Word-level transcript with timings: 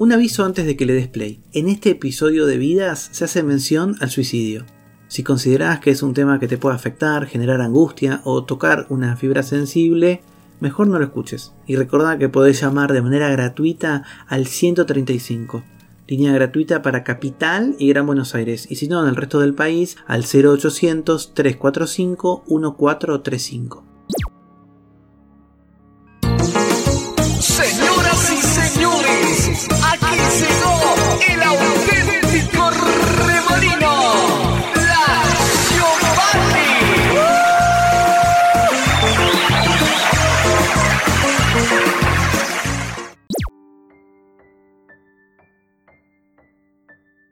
Un 0.00 0.12
aviso 0.12 0.44
antes 0.44 0.64
de 0.64 0.76
que 0.76 0.86
le 0.86 0.92
des 0.92 1.08
play. 1.08 1.40
En 1.52 1.68
este 1.68 1.90
episodio 1.90 2.46
de 2.46 2.56
Vidas 2.56 3.08
se 3.10 3.24
hace 3.24 3.42
mención 3.42 3.96
al 3.98 4.10
suicidio. 4.10 4.64
Si 5.08 5.24
consideras 5.24 5.80
que 5.80 5.90
es 5.90 6.04
un 6.04 6.14
tema 6.14 6.38
que 6.38 6.46
te 6.46 6.56
puede 6.56 6.76
afectar, 6.76 7.26
generar 7.26 7.60
angustia 7.60 8.20
o 8.22 8.44
tocar 8.44 8.86
una 8.90 9.16
fibra 9.16 9.42
sensible, 9.42 10.22
mejor 10.60 10.86
no 10.86 11.00
lo 11.00 11.04
escuches. 11.04 11.52
Y 11.66 11.74
recordá 11.74 12.16
que 12.16 12.28
podés 12.28 12.60
llamar 12.60 12.92
de 12.92 13.02
manera 13.02 13.28
gratuita 13.28 14.04
al 14.28 14.46
135, 14.46 15.64
línea 16.06 16.32
gratuita 16.32 16.80
para 16.80 17.02
Capital 17.02 17.74
y 17.80 17.88
Gran 17.88 18.06
Buenos 18.06 18.36
Aires, 18.36 18.70
y 18.70 18.76
si 18.76 18.86
no 18.86 19.02
en 19.02 19.08
el 19.08 19.16
resto 19.16 19.40
del 19.40 19.54
país 19.54 19.96
al 20.06 20.22
0800 20.22 21.34
345 21.34 22.44
1435. 22.46 23.87
Aquí 29.66 30.16
llegó 30.40 30.76
el 31.28 31.42
auténtico 31.42 32.70
remolino, 32.70 33.92
la 34.74 35.04
Giovanni. 35.68 36.68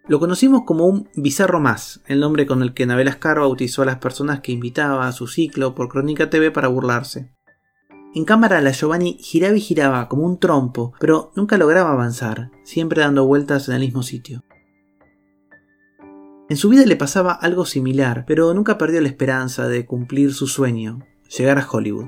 Lo 0.08 0.18
conocimos 0.18 0.62
como 0.66 0.86
un 0.86 1.08
bizarro 1.14 1.60
más, 1.60 2.00
el 2.06 2.20
nombre 2.20 2.46
con 2.46 2.62
el 2.62 2.74
que 2.74 2.86
Nabel 2.86 3.08
Ascar 3.08 3.38
bautizó 3.38 3.82
a 3.82 3.86
las 3.86 3.98
personas 3.98 4.40
que 4.40 4.52
invitaba 4.52 5.06
a 5.06 5.12
su 5.12 5.26
ciclo 5.26 5.74
por 5.74 5.88
Crónica 5.88 6.30
TV 6.30 6.50
para 6.50 6.68
burlarse. 6.68 7.35
En 8.16 8.24
cámara 8.24 8.62
la 8.62 8.70
Giovanni 8.70 9.18
giraba 9.20 9.58
y 9.58 9.60
giraba 9.60 10.08
como 10.08 10.24
un 10.24 10.38
trompo, 10.38 10.94
pero 10.98 11.32
nunca 11.36 11.58
lograba 11.58 11.92
avanzar, 11.92 12.50
siempre 12.64 13.02
dando 13.02 13.26
vueltas 13.26 13.68
en 13.68 13.74
el 13.74 13.82
mismo 13.82 14.02
sitio. 14.02 14.42
En 16.48 16.56
su 16.56 16.70
vida 16.70 16.86
le 16.86 16.96
pasaba 16.96 17.34
algo 17.34 17.66
similar, 17.66 18.24
pero 18.26 18.54
nunca 18.54 18.78
perdió 18.78 19.02
la 19.02 19.08
esperanza 19.08 19.68
de 19.68 19.84
cumplir 19.84 20.32
su 20.32 20.46
sueño, 20.46 21.00
llegar 21.36 21.58
a 21.58 21.68
Hollywood. 21.70 22.06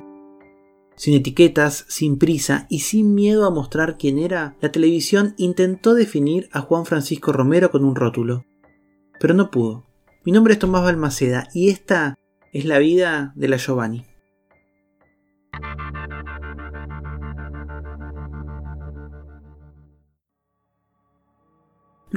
Sin 0.96 1.12
etiquetas, 1.12 1.84
sin 1.88 2.16
prisa 2.16 2.66
y 2.70 2.78
sin 2.78 3.14
miedo 3.14 3.44
a 3.44 3.50
mostrar 3.50 3.98
quién 3.98 4.18
era, 4.18 4.56
la 4.62 4.72
televisión 4.72 5.34
intentó 5.36 5.92
definir 5.92 6.48
a 6.52 6.62
Juan 6.62 6.86
Francisco 6.86 7.32
Romero 7.32 7.70
con 7.70 7.84
un 7.84 7.94
rótulo. 7.94 8.46
Pero 9.20 9.34
no 9.34 9.50
pudo. 9.50 9.84
Mi 10.24 10.32
nombre 10.32 10.54
es 10.54 10.58
Tomás 10.58 10.84
Balmaceda 10.84 11.48
y 11.52 11.68
esta 11.68 12.14
es 12.54 12.64
la 12.64 12.78
vida 12.78 13.34
de 13.36 13.48
la 13.48 13.58
Giovanni. 13.58 14.07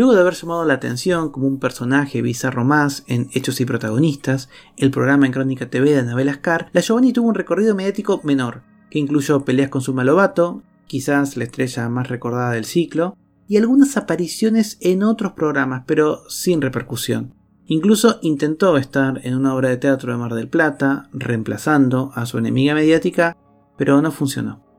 Luego 0.01 0.15
de 0.15 0.21
haber 0.21 0.33
llamado 0.33 0.65
la 0.65 0.73
atención 0.73 1.29
como 1.29 1.45
un 1.45 1.59
personaje 1.59 2.23
bizarro 2.23 2.65
más 2.65 3.03
en 3.05 3.29
Hechos 3.35 3.61
y 3.61 3.65
Protagonistas, 3.65 4.49
el 4.75 4.89
programa 4.89 5.27
en 5.27 5.31
Crónica 5.31 5.69
TV 5.69 5.91
de 5.91 5.99
Anabel 5.99 6.29
Ascar, 6.29 6.71
la 6.73 6.81
Giovanni 6.81 7.13
tuvo 7.13 7.29
un 7.29 7.35
recorrido 7.35 7.75
mediático 7.75 8.19
menor, 8.23 8.63
que 8.89 8.97
incluyó 8.97 9.45
peleas 9.45 9.69
con 9.69 9.83
su 9.83 9.93
malobato, 9.93 10.63
quizás 10.87 11.37
la 11.37 11.43
estrella 11.43 11.87
más 11.87 12.09
recordada 12.09 12.49
del 12.49 12.65
ciclo, 12.65 13.15
y 13.47 13.57
algunas 13.57 13.95
apariciones 13.95 14.79
en 14.81 15.03
otros 15.03 15.33
programas, 15.33 15.83
pero 15.85 16.27
sin 16.29 16.63
repercusión. 16.63 17.35
Incluso 17.67 18.17
intentó 18.23 18.77
estar 18.77 19.21
en 19.23 19.35
una 19.35 19.53
obra 19.53 19.69
de 19.69 19.77
teatro 19.77 20.11
de 20.11 20.17
Mar 20.17 20.33
del 20.33 20.49
Plata, 20.49 21.09
reemplazando 21.13 22.11
a 22.15 22.25
su 22.25 22.39
enemiga 22.39 22.73
mediática, 22.73 23.37
pero 23.77 24.01
no 24.01 24.11
funcionó. 24.11 24.70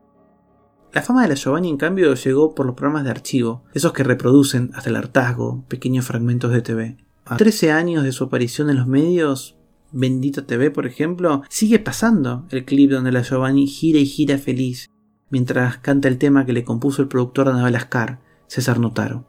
La 0.93 1.01
fama 1.01 1.23
de 1.23 1.29
la 1.29 1.33
Giovanni, 1.33 1.69
en 1.69 1.77
cambio, 1.77 2.13
llegó 2.13 2.53
por 2.53 2.67
los 2.67 2.75
programas 2.75 3.03
de 3.03 3.09
archivo, 3.09 3.63
esos 3.73 3.93
que 3.93 4.03
reproducen 4.03 4.69
hasta 4.75 4.91
el 4.91 4.95
hartazgo 4.95 5.63
pequeños 5.67 6.05
fragmentos 6.05 6.51
de 6.51 6.61
TV. 6.61 6.97
A 7.25 7.35
13 7.35 7.71
años 7.71 8.03
de 8.03 8.11
su 8.11 8.25
aparición 8.25 8.69
en 8.69 8.75
los 8.75 8.85
medios, 8.85 9.57
Bendita 9.91 10.45
TV, 10.45 10.69
por 10.69 10.85
ejemplo, 10.85 11.41
sigue 11.49 11.79
pasando 11.79 12.45
el 12.51 12.63
clip 12.63 12.91
donde 12.91 13.11
la 13.11 13.23
Giovanni 13.23 13.65
gira 13.65 13.97
y 13.97 14.05
gira 14.05 14.37
feliz, 14.37 14.91
mientras 15.31 15.77
canta 15.79 16.07
el 16.07 16.19
tema 16.19 16.45
que 16.45 16.53
le 16.53 16.63
compuso 16.63 17.01
el 17.01 17.07
productor 17.07 17.47
de 17.47 17.53
Anabel 17.53 17.75
Ascar, 17.75 18.19
César 18.45 18.79
Notaro. 18.79 19.25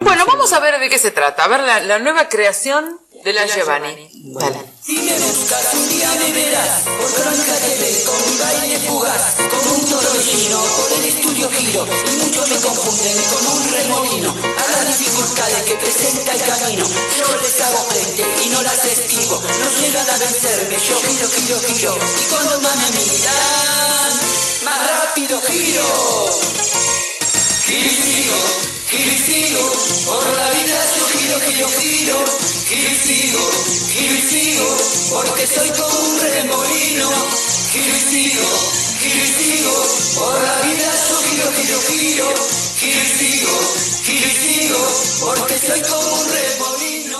Bueno, 0.00 0.24
vamos 0.26 0.50
a 0.54 0.60
ver 0.60 0.80
de 0.80 0.88
qué 0.88 0.98
se 0.98 1.10
trata. 1.10 1.44
A 1.44 1.48
ver 1.48 1.60
la, 1.60 1.80
la 1.80 1.98
nueva 1.98 2.30
creación 2.30 2.86
de 3.22 3.32
la 3.34 3.46
Giovanni. 3.46 4.08
Dale. 4.34 4.64
Si 4.82 4.96
me 4.96 5.12
buscas 5.18 5.74
un 5.74 5.88
día 5.90 6.10
me 6.18 6.32
verás 6.32 6.82
Por 6.84 7.12
Crónica 7.12 7.52
TV 7.52 8.02
con 8.04 8.16
mi 8.24 8.38
baile 8.38 8.78
fugaz 8.88 9.34
Como 9.36 9.74
un 9.76 9.84
torbellino 9.84 10.58
por 10.62 10.92
el 10.92 11.04
estudio 11.04 11.50
giro 11.50 11.86
Y 11.86 12.16
muchos 12.16 12.48
me 12.48 12.56
confunden 12.56 13.18
con 13.28 13.46
un 13.46 13.72
remolino 13.72 14.30
A 14.32 14.70
las 14.72 14.98
dificultades 14.98 15.62
que 15.64 15.74
presenta 15.74 16.32
el 16.32 16.42
camino. 16.42 16.86
Yo 16.88 17.36
les 17.42 17.60
hago 17.60 17.84
frente 17.90 18.24
y 18.42 18.48
no 18.48 18.62
las 18.62 18.84
esquivo 18.86 19.42
No 19.42 19.80
llegan 19.80 20.08
a 20.08 20.16
vencerme, 20.16 20.76
yo 20.80 20.96
giro, 21.02 21.28
giro, 21.28 21.60
giro 21.60 21.98
Y 22.20 22.24
cuando 22.30 22.60
más 22.62 22.76
me 22.76 22.90
miran 22.90 24.12
Más 24.64 24.90
rápido 24.90 25.42
giro. 25.42 26.40
Giro 27.66 28.81
giro 28.92 29.10
y 29.10 29.18
sigo 29.18 29.64
Por 30.06 30.24
la 30.36 30.48
vida 30.52 30.78
yo 30.96 31.04
giro, 31.12 31.36
giro, 31.40 31.68
giro. 31.80 32.18
Giro 32.68 32.90
y 32.90 32.94
sigo, 32.94 33.44
giro 33.92 34.14
y 34.14 34.22
sigo 34.30 34.68
Porque 35.10 35.46
soy 35.46 35.70
como 35.70 35.98
un 36.08 36.20
remolino. 36.20 37.08
Giro 37.72 37.94
y 37.96 38.02
sigo, 38.10 38.48
giro 39.00 39.24
y 39.24 39.32
sigo 39.38 39.74
Por 40.18 40.36
la 40.42 40.56
vida 40.66 40.90
yo 41.08 41.16
giro, 41.26 41.46
giro, 41.56 41.78
giro. 41.88 42.28
Giro 42.80 43.00
y 43.00 43.10
sigo, 43.18 43.56
giro 44.04 44.26
y 44.26 44.34
sigo 44.42 44.82
Porque 45.24 45.56
soy 45.58 45.80
como 45.80 46.08
un 46.20 46.26
remolino. 46.36 47.18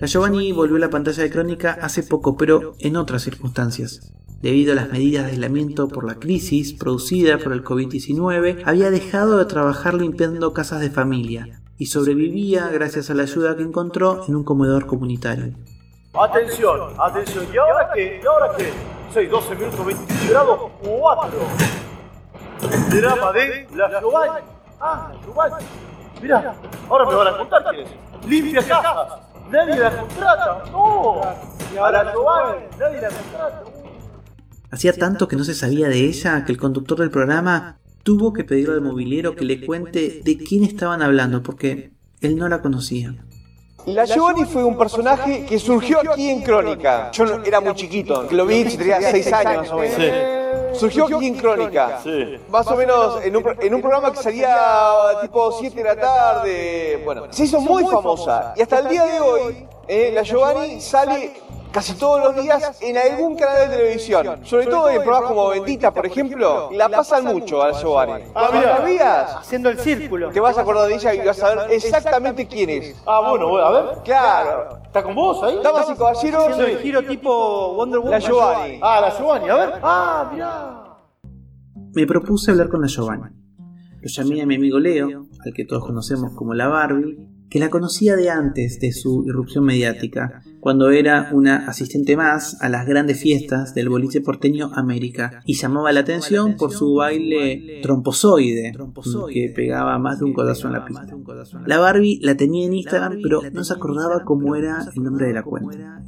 La 0.00 0.06
Giovanni 0.06 0.52
volvió 0.52 0.76
a 0.76 0.80
la 0.80 0.90
pantalla 0.90 1.24
de 1.24 1.30
crónica 1.30 1.78
hace 1.80 2.04
poco, 2.04 2.36
pero 2.36 2.74
en 2.78 2.96
otras 2.96 3.22
circunstancias. 3.24 4.12
Debido 4.40 4.72
a 4.72 4.76
las 4.76 4.90
medidas 4.90 5.24
de 5.24 5.32
aislamiento 5.32 5.88
por 5.88 6.04
la 6.04 6.14
crisis 6.14 6.72
producida 6.72 7.38
por 7.38 7.52
el 7.52 7.64
COVID-19, 7.64 8.62
había 8.64 8.90
dejado 8.90 9.36
de 9.36 9.46
trabajar 9.46 9.94
limpiando 9.94 10.52
casas 10.52 10.80
de 10.80 10.90
familia 10.90 11.60
y 11.76 11.86
sobrevivía 11.86 12.68
gracias 12.68 13.10
a 13.10 13.14
la 13.14 13.24
ayuda 13.24 13.56
que 13.56 13.64
encontró 13.64 14.24
en 14.28 14.36
un 14.36 14.44
comedor 14.44 14.86
comunitario. 14.86 15.54
Atención, 16.14 16.80
atención. 16.98 17.46
¿Y 17.52 17.56
ahora 17.56 17.90
qué? 17.92 18.20
¿Y 18.22 18.26
ahora 18.26 18.56
qué? 18.56 18.72
6, 19.12 19.30
12 19.30 19.54
minutos, 19.56 19.86
21 19.86 20.30
grados, 20.30 20.60
4. 20.82 21.38
El 22.62 23.00
drama 23.00 23.32
de 23.32 23.68
la. 23.74 23.86
Ah, 24.80 25.12
la 25.12 25.20
Giovanni. 25.24 25.66
Mirá, 26.22 26.54
ahora 26.88 27.04
me 27.06 27.14
van 27.14 27.26
a 27.26 27.38
contar 27.38 27.64
quién 27.70 27.86
es. 27.86 28.26
Limpia 28.28 28.62
cajas. 28.66 29.18
Nadie 29.50 29.76
la 29.76 29.90
contrata. 29.90 30.62
No. 30.70 31.20
A 31.22 31.90
la 31.90 32.12
Giovanni, 32.12 32.64
nadie 32.78 33.00
la 33.00 33.08
contrata. 33.08 33.62
Hacía 34.70 34.92
tanto 34.92 35.28
que 35.28 35.36
no 35.36 35.44
se 35.44 35.54
sabía 35.54 35.88
de 35.88 36.00
ella 36.04 36.44
que 36.44 36.52
el 36.52 36.58
conductor 36.58 36.98
del 36.98 37.10
programa 37.10 37.78
tuvo 38.02 38.32
que 38.32 38.44
pedirle 38.44 38.74
al 38.74 38.80
mobiliero 38.82 39.34
que 39.34 39.44
le 39.44 39.64
cuente 39.64 40.20
de 40.24 40.36
quién 40.38 40.64
estaban 40.64 41.02
hablando 41.02 41.42
porque 41.42 41.92
él 42.20 42.36
no 42.36 42.48
la 42.48 42.60
conocía. 42.60 43.14
La 43.86 44.04
Giovanni 44.04 44.44
fue 44.44 44.64
un 44.64 44.76
personaje 44.76 45.46
que 45.46 45.58
surgió 45.58 46.00
aquí 46.00 46.28
en 46.28 46.42
Crónica. 46.42 47.10
Yo 47.12 47.24
no- 47.24 47.42
era 47.44 47.60
muy 47.60 47.74
chiquito, 47.74 48.26
lo 48.30 48.44
vi, 48.44 48.64
tenía 48.64 49.00
6 49.00 49.32
años 49.32 49.56
más 49.62 49.70
o 49.70 49.76
menos. 49.78 50.78
Surgió 50.78 51.06
aquí 51.06 51.26
en 51.26 51.34
Crónica. 51.36 52.00
Más 52.50 52.66
o 52.66 52.76
menos 52.76 53.24
en 53.24 53.34
un, 53.36 53.42
pro- 53.42 53.56
en 53.60 53.74
un 53.74 53.80
programa 53.80 54.12
que 54.12 54.22
salía 54.22 54.54
tipo 55.22 55.52
7 55.58 55.76
de 55.76 55.84
la 55.84 55.96
tarde. 55.96 57.02
Bueno, 57.04 57.22
se 57.30 57.44
hizo 57.44 57.60
muy 57.60 57.84
famosa. 57.84 58.52
Y 58.56 58.60
hasta 58.62 58.80
el 58.80 58.88
día 58.88 59.04
de 59.06 59.20
hoy, 59.20 59.66
eh, 59.88 60.10
la 60.14 60.22
Giovanni 60.22 60.80
sale 60.82 61.32
casi 61.72 61.94
todos 61.94 62.20
los 62.34 62.42
días 62.42 62.78
en 62.82 62.96
algún 62.96 63.36
canal 63.36 63.68
de 63.70 63.76
televisión. 63.76 64.40
Sobre 64.44 64.66
todo 64.66 64.88
en 64.90 65.02
programas 65.02 65.28
como 65.30 65.48
Bendita, 65.50 65.92
por 65.92 66.06
ejemplo. 66.06 66.70
La 66.72 66.88
pasan 66.88 67.24
mucho 67.24 67.62
a 67.62 67.68
la 67.68 67.80
Giovanni. 67.80 68.24
Ah, 68.34 68.80
veas, 68.84 69.36
Haciendo 69.36 69.68
el 69.68 69.78
círculo. 69.78 70.30
te 70.30 70.40
vas 70.40 70.56
a 70.58 70.62
acordar 70.62 70.88
de 70.88 70.94
ella 70.94 71.14
y 71.14 71.26
vas 71.26 71.42
a 71.42 71.54
ver 71.54 71.70
exactamente 71.72 72.46
quién 72.46 72.70
es. 72.70 72.96
Ah, 73.06 73.20
bueno, 73.28 73.48
bueno, 73.48 73.66
a 73.66 73.70
ver. 73.70 73.98
Claro. 74.04 74.78
¿Está 74.84 75.02
con 75.02 75.14
vos 75.14 75.42
ahí? 75.42 75.58
Damas 75.62 75.86
y 75.90 75.94
caballeros, 75.94 76.42
Haciendo 76.48 76.64
el 76.66 76.78
giro 76.78 77.02
tipo 77.02 77.74
Wonder 77.74 77.98
Woman. 78.00 78.12
la 78.12 78.18
Giovanni. 78.18 78.78
Ah, 78.82 79.00
la 79.00 79.10
Giovanni, 79.16 79.48
a 79.48 79.54
ver. 79.54 79.72
Ah, 79.82 80.30
mirá. 80.32 80.84
Me 81.94 82.06
propuse 82.06 82.50
hablar 82.50 82.68
con 82.68 82.80
la 82.80 82.86
Giovanni. 82.86 83.24
Lo 84.00 84.08
llamé 84.08 84.42
a 84.42 84.46
mi 84.46 84.54
amigo 84.54 84.78
Leo, 84.78 85.08
al 85.44 85.52
que 85.54 85.64
todos 85.64 85.84
conocemos 85.84 86.32
como 86.36 86.54
la 86.54 86.68
Barbie, 86.68 87.18
que 87.50 87.58
la 87.58 87.70
conocía 87.70 88.16
de 88.16 88.30
antes 88.30 88.78
de 88.80 88.92
su 88.92 89.24
irrupción 89.26 89.64
mediática, 89.64 90.42
cuando 90.60 90.90
era 90.90 91.30
una 91.32 91.68
asistente 91.68 92.16
más 92.16 92.60
a 92.60 92.68
las 92.68 92.86
grandes 92.86 93.20
fiestas 93.20 93.74
del 93.74 93.88
boliche 93.88 94.20
porteño 94.20 94.70
América, 94.74 95.40
y 95.44 95.54
llamaba 95.54 95.92
la 95.92 96.00
atención 96.00 96.56
por 96.56 96.72
su 96.72 96.94
baile 96.94 97.80
tromposoide, 97.82 98.72
que 99.32 99.52
pegaba 99.54 99.98
más 99.98 100.18
de 100.18 100.24
un 100.24 100.34
codazo 100.34 100.66
en 100.66 100.72
la 100.74 100.84
pista. 100.84 101.06
La 101.66 101.78
Barbie 101.78 102.20
la 102.22 102.36
tenía 102.36 102.66
en 102.66 102.74
Instagram, 102.74 103.18
pero 103.22 103.42
no 103.52 103.64
se 103.64 103.72
acordaba 103.72 104.24
cómo 104.24 104.56
era 104.56 104.84
el 104.94 105.02
nombre 105.02 105.26
de 105.28 105.32
la 105.32 105.42
cuenta. 105.42 106.02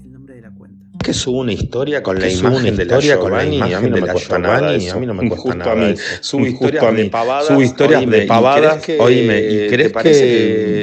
Que 1.03 1.15
subo 1.15 1.39
una 1.41 1.53
historia 1.53 2.03
con 2.03 2.19
la 2.19 2.27
Que 2.27 2.31
subo 2.33 2.49
imagen 2.49 2.69
una 2.75 2.77
de 2.77 2.85
la 2.85 2.99
historia 2.99 3.19
con 3.19 3.33
la 3.33 3.39
Giovanni, 3.45 3.57
imagen 3.57 3.75
a 3.77 3.81
mí 3.81 3.89
no 3.91 3.95
de 3.97 4.01
me 4.01 4.07
la 4.07 4.13
cuesta 4.13 4.37
Giovanni, 4.39 4.61
nada 4.87 4.93
a 4.93 4.99
mí 5.01 5.07
no 5.07 5.15
me 5.15 5.29
cuesta 5.29 5.37
Justo 5.43 5.59
nada 5.59 5.73
a 5.73 5.75
mí. 5.77 5.91
eso. 5.93 6.03
Subo 6.21 6.47
historias 6.47 6.85
a 6.85 6.91
mí. 6.91 7.03
de 7.03 7.11
pavadas, 7.11 7.47
Subo 7.47 7.63
historias 7.63 8.01
oíme, 8.01 8.17
de 8.17 8.25
¿y 8.25 8.29
pavadas, 8.29 8.73
crees 8.85 8.85
que- 8.85 8.99
oíme, 9.03 9.39
¿y 9.41 9.59
¿te 9.59 9.69
crees 9.69 9.93
parece 9.93 10.21
que- 10.21 10.27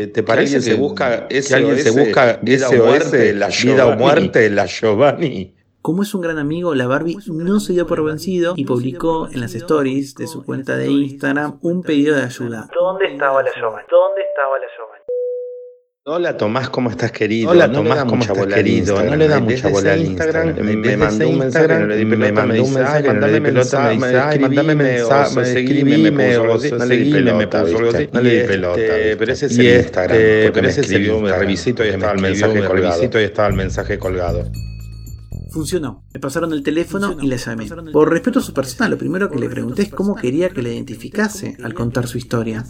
que- 0.01 0.07
te 0.07 0.13
que 0.13 0.23
parece 0.23 0.55
alguien 0.55 0.61
se 0.63 0.69
que- 0.71 0.75
busca 0.77 1.27
que 1.27 1.53
alguien 1.55 1.79
se 1.79 1.89
busca 1.91 2.39
vida 2.41 2.67
o 2.67 2.71
SOS, 2.71 2.85
muerte, 2.85 3.33
la 3.33 3.47
vida 3.47 3.87
o 3.87 3.95
muerte, 3.95 4.49
la 4.49 4.65
Giovanni? 4.65 5.53
Como 5.81 6.03
es 6.03 6.13
un 6.13 6.19
gran 6.21 6.37
amigo, 6.37 6.75
la 6.75 6.85
Barbie 6.87 7.17
no 7.27 7.59
se 7.61 7.71
dio 7.73 7.87
por 7.87 8.03
vencido 8.03 8.53
y 8.57 8.65
publicó 8.65 9.29
en 9.31 9.39
las 9.39 9.55
stories 9.55 10.15
de 10.15 10.27
su 10.27 10.43
cuenta 10.43 10.75
de 10.75 10.89
Instagram 10.91 11.59
un 11.61 11.81
pedido 11.83 12.15
de 12.15 12.23
ayuda. 12.23 12.67
¿Dónde 12.77 13.05
estaba 13.13 13.41
la 13.41 13.51
Giovanni? 13.53 13.87
¿Dónde 13.89 14.21
estaba 14.29 14.57
la 14.59 14.65
Giovanni? 14.75 14.96
Hola 16.09 16.37
Tomás, 16.37 16.69
¿cómo 16.69 16.89
estás 16.89 17.11
querido? 17.11 17.49
Hola, 17.51 17.67
no 17.67 17.73
Tomás, 17.79 17.89
le 17.89 17.95
da 17.97 18.05
¿cómo 18.05 18.15
mucha 18.15 18.31
estás, 18.31 18.37
bola 18.45 18.55
al 18.55 18.63
querido? 18.63 19.03
No 19.03 19.15
le 19.17 19.27
da 19.27 19.39
mucha 19.41 19.67
bola 19.67 19.91
al 19.91 20.05
Instagram. 20.05 20.47
Instagram. 20.47 20.79
Me 20.79 20.95
mandó 20.95 21.27
un 21.29 21.37
mensaje, 21.37 21.67
no 21.67 21.85
le 21.85 21.95
di 21.97 22.01
Instagram, 22.03 22.07
pelota, 22.07 22.31
me 22.31 22.31
mandó 22.31 22.53
un 22.53 22.69
dice, 22.69 22.79
mensaje, 22.79 22.97
"Ay, 22.97 23.03
no 23.03 23.13
le 23.13 23.27
di 23.27 23.39
mandame 23.41 23.49
pelota, 23.49 23.81
mensaje, 23.83 23.99
me 23.99 24.07
escribime, 24.07 24.47
mandame 24.47 24.75
mensaje, 24.75 25.39
o 25.39 25.45
seguime, 25.45 25.91
seguime, 25.91 25.97
me 25.97 26.27
puso 26.27 26.41
o 26.41 26.47
no 26.47 26.77
no 26.77 26.85
le 26.85 26.95
le 26.95 26.97
di 26.97 27.03
di 27.03 27.11
pelota. 27.11 27.63
No 28.13 28.21
le 28.21 28.41
di 28.41 28.47
pelota, 28.47 28.81
este, 28.81 29.17
pero 29.17 29.33
ese 29.33 29.45
es 29.47 29.57
el 29.57 29.79
Instagram, 29.79 30.17
porque 30.45 30.61
me 30.61 30.67
escribió, 30.69 31.19
me 31.19 31.29
me 31.29 31.37
revisito 31.37 31.83
y 31.83 31.87
estaba 31.89 32.13
el 32.13 32.21
mensaje 32.21 32.53
me 32.53 32.67
colgado. 32.67 32.93
revisito 32.93 33.19
y 33.19 33.23
estaba 33.23 33.47
el 33.49 33.55
mensaje 33.55 33.99
colgado. 33.99 34.51
Funcionó. 35.51 36.05
Me 36.13 36.21
pasaron 36.21 36.53
el 36.53 36.63
teléfono 36.63 37.17
y 37.21 37.27
la 37.27 37.35
llamé. 37.35 37.67
Por 37.91 38.09
respeto 38.09 38.39
a 38.39 38.41
su 38.41 38.53
persona, 38.53 38.87
lo 38.87 38.97
primero 38.97 39.29
que 39.29 39.39
le 39.39 39.49
pregunté 39.49 39.81
es 39.81 39.89
cómo 39.89 40.15
quería 40.15 40.47
que 40.51 40.61
la 40.61 40.69
identificase 40.69 41.57
al 41.61 41.73
contar 41.73 42.07
su 42.07 42.17
historia. 42.17 42.63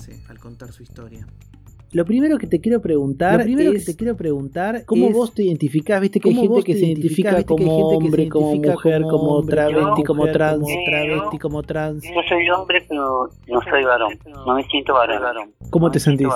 Lo 1.92 2.06
primero 2.06 2.38
que 2.38 2.48
te 2.48 2.60
quiero 2.60 2.82
preguntar 2.82 3.40
Lo 3.40 3.44
primero 3.44 3.72
es 3.72 3.86
que 3.86 3.94
te 3.94 3.98
quiero 3.98 4.18
preguntar 4.18 4.84
cómo 4.86 5.08
es 5.08 5.14
vos 5.14 5.34
te 5.34 5.44
identificás, 5.44 6.02
viste 6.02 6.20
que 6.20 6.30
hay 6.30 6.36
gente 6.36 6.64
que 6.64 6.74
se 6.74 6.86
identifica 6.86 7.30
viste 7.36 7.46
que 7.46 7.54
hay 7.54 7.68
como 7.68 7.90
gente 7.90 8.06
que 8.06 8.12
se 8.12 8.22
hombre, 8.22 8.30
como 8.30 8.56
mujer, 8.56 9.02
como 9.04 9.46
travesti, 9.46 10.04
como 10.04 10.28
trans. 10.28 10.60
como 10.60 10.84
travesti, 10.86 11.40
como 11.40 11.64
trans. 11.64 12.04
Yo 12.04 12.22
soy 12.28 12.50
hombre, 12.50 12.86
pero 12.88 13.30
no 13.48 13.62
soy 13.62 13.84
varón. 13.84 14.20
No 14.46 14.56
me 14.56 14.64
siento 14.64 14.94
varón. 14.94 15.54
¿Cómo 15.70 15.88
No 15.88 15.92
te 15.92 16.00
sentís? 16.00 16.28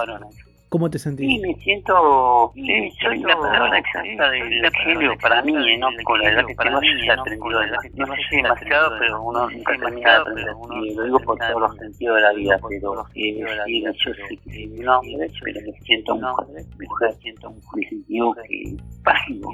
¿Cómo 0.72 0.90
te 0.90 1.00
Sí, 1.00 1.04
sentís? 1.04 1.42
me 1.42 1.54
siento. 1.56 2.52
Sí, 2.56 2.92
soy 3.04 3.20
la 3.20 3.36
palabra 3.38 3.78
exacta 3.78 4.30
del 4.32 4.72
género 4.86 5.18
para 5.22 5.42
mí, 5.42 5.52
¿no? 5.78 5.88
Con 6.06 6.22
la 6.22 6.30
edad 6.32 6.46
que 6.48 6.56
tengo, 6.56 6.80
ya 6.82 7.14
he 7.14 7.20
aprendido. 7.20 7.62
No 7.98 8.06
sé 8.16 8.22
si 8.30 8.36
demasiado, 8.38 8.94
pero 8.98 9.22
uno 9.22 9.50
nunca 9.50 9.78
termina 9.78 10.12
de 10.12 10.18
aprender. 10.18 10.56
Y 10.82 10.96
lo 10.96 11.04
digo 11.04 11.20
por 11.20 11.38
todos 11.40 11.60
los 11.60 11.76
sentidos 11.76 12.16
de 12.16 12.22
la 12.22 12.32
vida, 12.32 12.58
pero 12.70 13.02
eh, 13.16 13.44
sí, 13.66 13.84
yo 13.84 14.14
sé 14.14 14.38
que 14.46 14.70
un 14.80 14.88
hombre, 14.88 15.28
pero 15.44 15.60
me 15.62 15.74
siento 15.82 16.16
mujer. 16.16 16.66
Mujer, 16.80 17.14
siento 17.22 17.50
mujer. 17.52 17.62
Me 17.76 17.90
sentió 17.90 18.34
que 18.34 18.78
págino, 19.04 19.48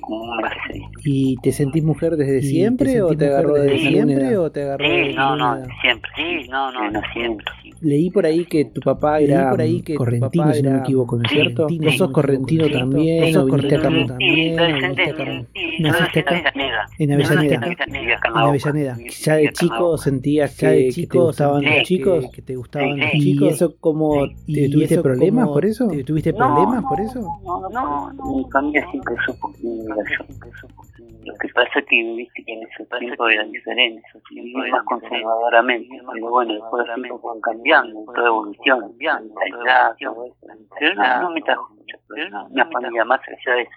como 0.00 0.22
un 0.22 0.38
dice. 0.38 0.80
¿Y 1.04 1.36
te 1.42 1.52
sentís 1.52 1.84
mujer 1.84 2.16
desde 2.16 2.38
¿Y 2.38 2.42
siempre 2.42 3.02
o 3.02 3.14
te 3.14 3.26
agarró 3.26 3.54
desde 3.56 3.78
siempre 3.78 4.24
siempre 4.24 4.36
o 4.38 4.50
te 4.50 4.62
agarró 4.62 4.84
Sí, 4.86 4.90
desde 4.90 5.14
no, 5.14 5.36
no, 5.36 5.52
alguna 5.52 5.66
edad? 5.66 5.68
siempre. 5.82 6.10
Sí, 6.16 6.48
no, 6.48 6.72
no, 6.72 6.90
no, 6.90 7.00
siempre. 7.12 7.44
Leí 7.82 8.10
por 8.10 8.26
ahí 8.26 8.44
que 8.44 8.64
tu 8.66 8.80
papá 8.80 9.18
era 9.20 9.50
por 9.50 9.60
ahí 9.60 9.82
que 9.82 9.96
correntino, 9.96 10.44
papá 10.44 10.54
si 10.54 10.62
no 10.62 10.70
me 10.70 10.78
equivoco, 10.78 11.16
¿no 11.16 11.24
es 11.24 11.32
cierto? 11.32 11.66
¿Vos 11.68 11.96
sos 11.96 12.00
no 12.00 12.06
me 12.06 12.12
correntino 12.12 12.70
también 12.70 13.20
¿Vos 13.22 13.30
o 13.30 13.32
sos 13.32 13.46
viniste 13.46 13.74
acá? 13.74 13.82
también? 13.82 14.06
¿Naciste 15.82 16.20
en 16.20 16.28
acá? 16.28 16.36
Avellaneda. 16.36 16.88
En 16.98 17.12
Avellaneda. 17.12 17.60
En 18.24 18.36
Avellaneda. 18.36 18.98
¿Ya 19.20 19.34
de 19.34 19.52
chico 19.52 19.98
sentías 19.98 20.56
Ya 20.56 20.70
de 20.70 20.84
que, 20.84 20.90
chico 20.92 21.24
gustaban 21.24 21.62
sentías 21.62 21.78
los 21.78 21.88
chicos? 21.88 22.30
que- 22.32 22.42
te 22.42 22.56
gustaban 22.56 23.00
los 23.00 23.14
¿Y 23.14 23.18
chicos? 23.20 23.52
eso 23.54 23.74
cómo 23.80 24.26
¿Y 24.46 24.54
te 24.54 24.68
tuviste 24.68 24.94
eso 24.94 25.02
problemas 25.02 25.48
por 25.48 25.64
eso? 25.64 25.88
te 25.88 26.04
tuviste 26.04 26.32
No, 26.32 26.38
problemas 26.38 26.82
no, 26.82 26.88
por 26.88 27.00
eso? 27.00 27.20
No, 27.44 27.68
no, 27.68 28.12
no, 28.12 28.36
mi 28.36 28.44
familia 28.50 28.86
siempre 28.90 29.14
supo 29.26 29.52
que 29.52 29.62
yo. 29.62 29.70
Lo 31.24 31.34
que 31.36 31.48
pasa 31.50 31.78
es 31.78 31.86
que 31.86 32.02
viste 32.02 32.44
que 32.44 32.52
en 32.52 32.62
ese 32.64 32.84
tiempo 32.98 33.28
eran 33.28 33.50
diferentes, 33.50 34.04
siempre 34.28 34.70
más 34.70 34.84
conservadoramente, 34.84 36.00
pero 36.12 36.30
bueno, 36.30 36.54
después 36.54 36.86
los 36.86 36.94
tiempos 36.96 37.22
van 37.22 37.40
cambiando, 37.40 38.04
toda 38.06 38.26
evolución, 38.26 38.96
la 39.00 39.94
eso. 39.98 40.36
Pero 40.78 40.94
no, 40.94 41.22
no 41.22 41.30
me 41.30 41.42
trajo 41.42 41.74
mucho. 41.74 41.96
Una 42.50 42.66
familia 42.66 43.04
más 43.04 43.20
allá 43.20 43.56
de 43.56 43.62
eso, 43.62 43.72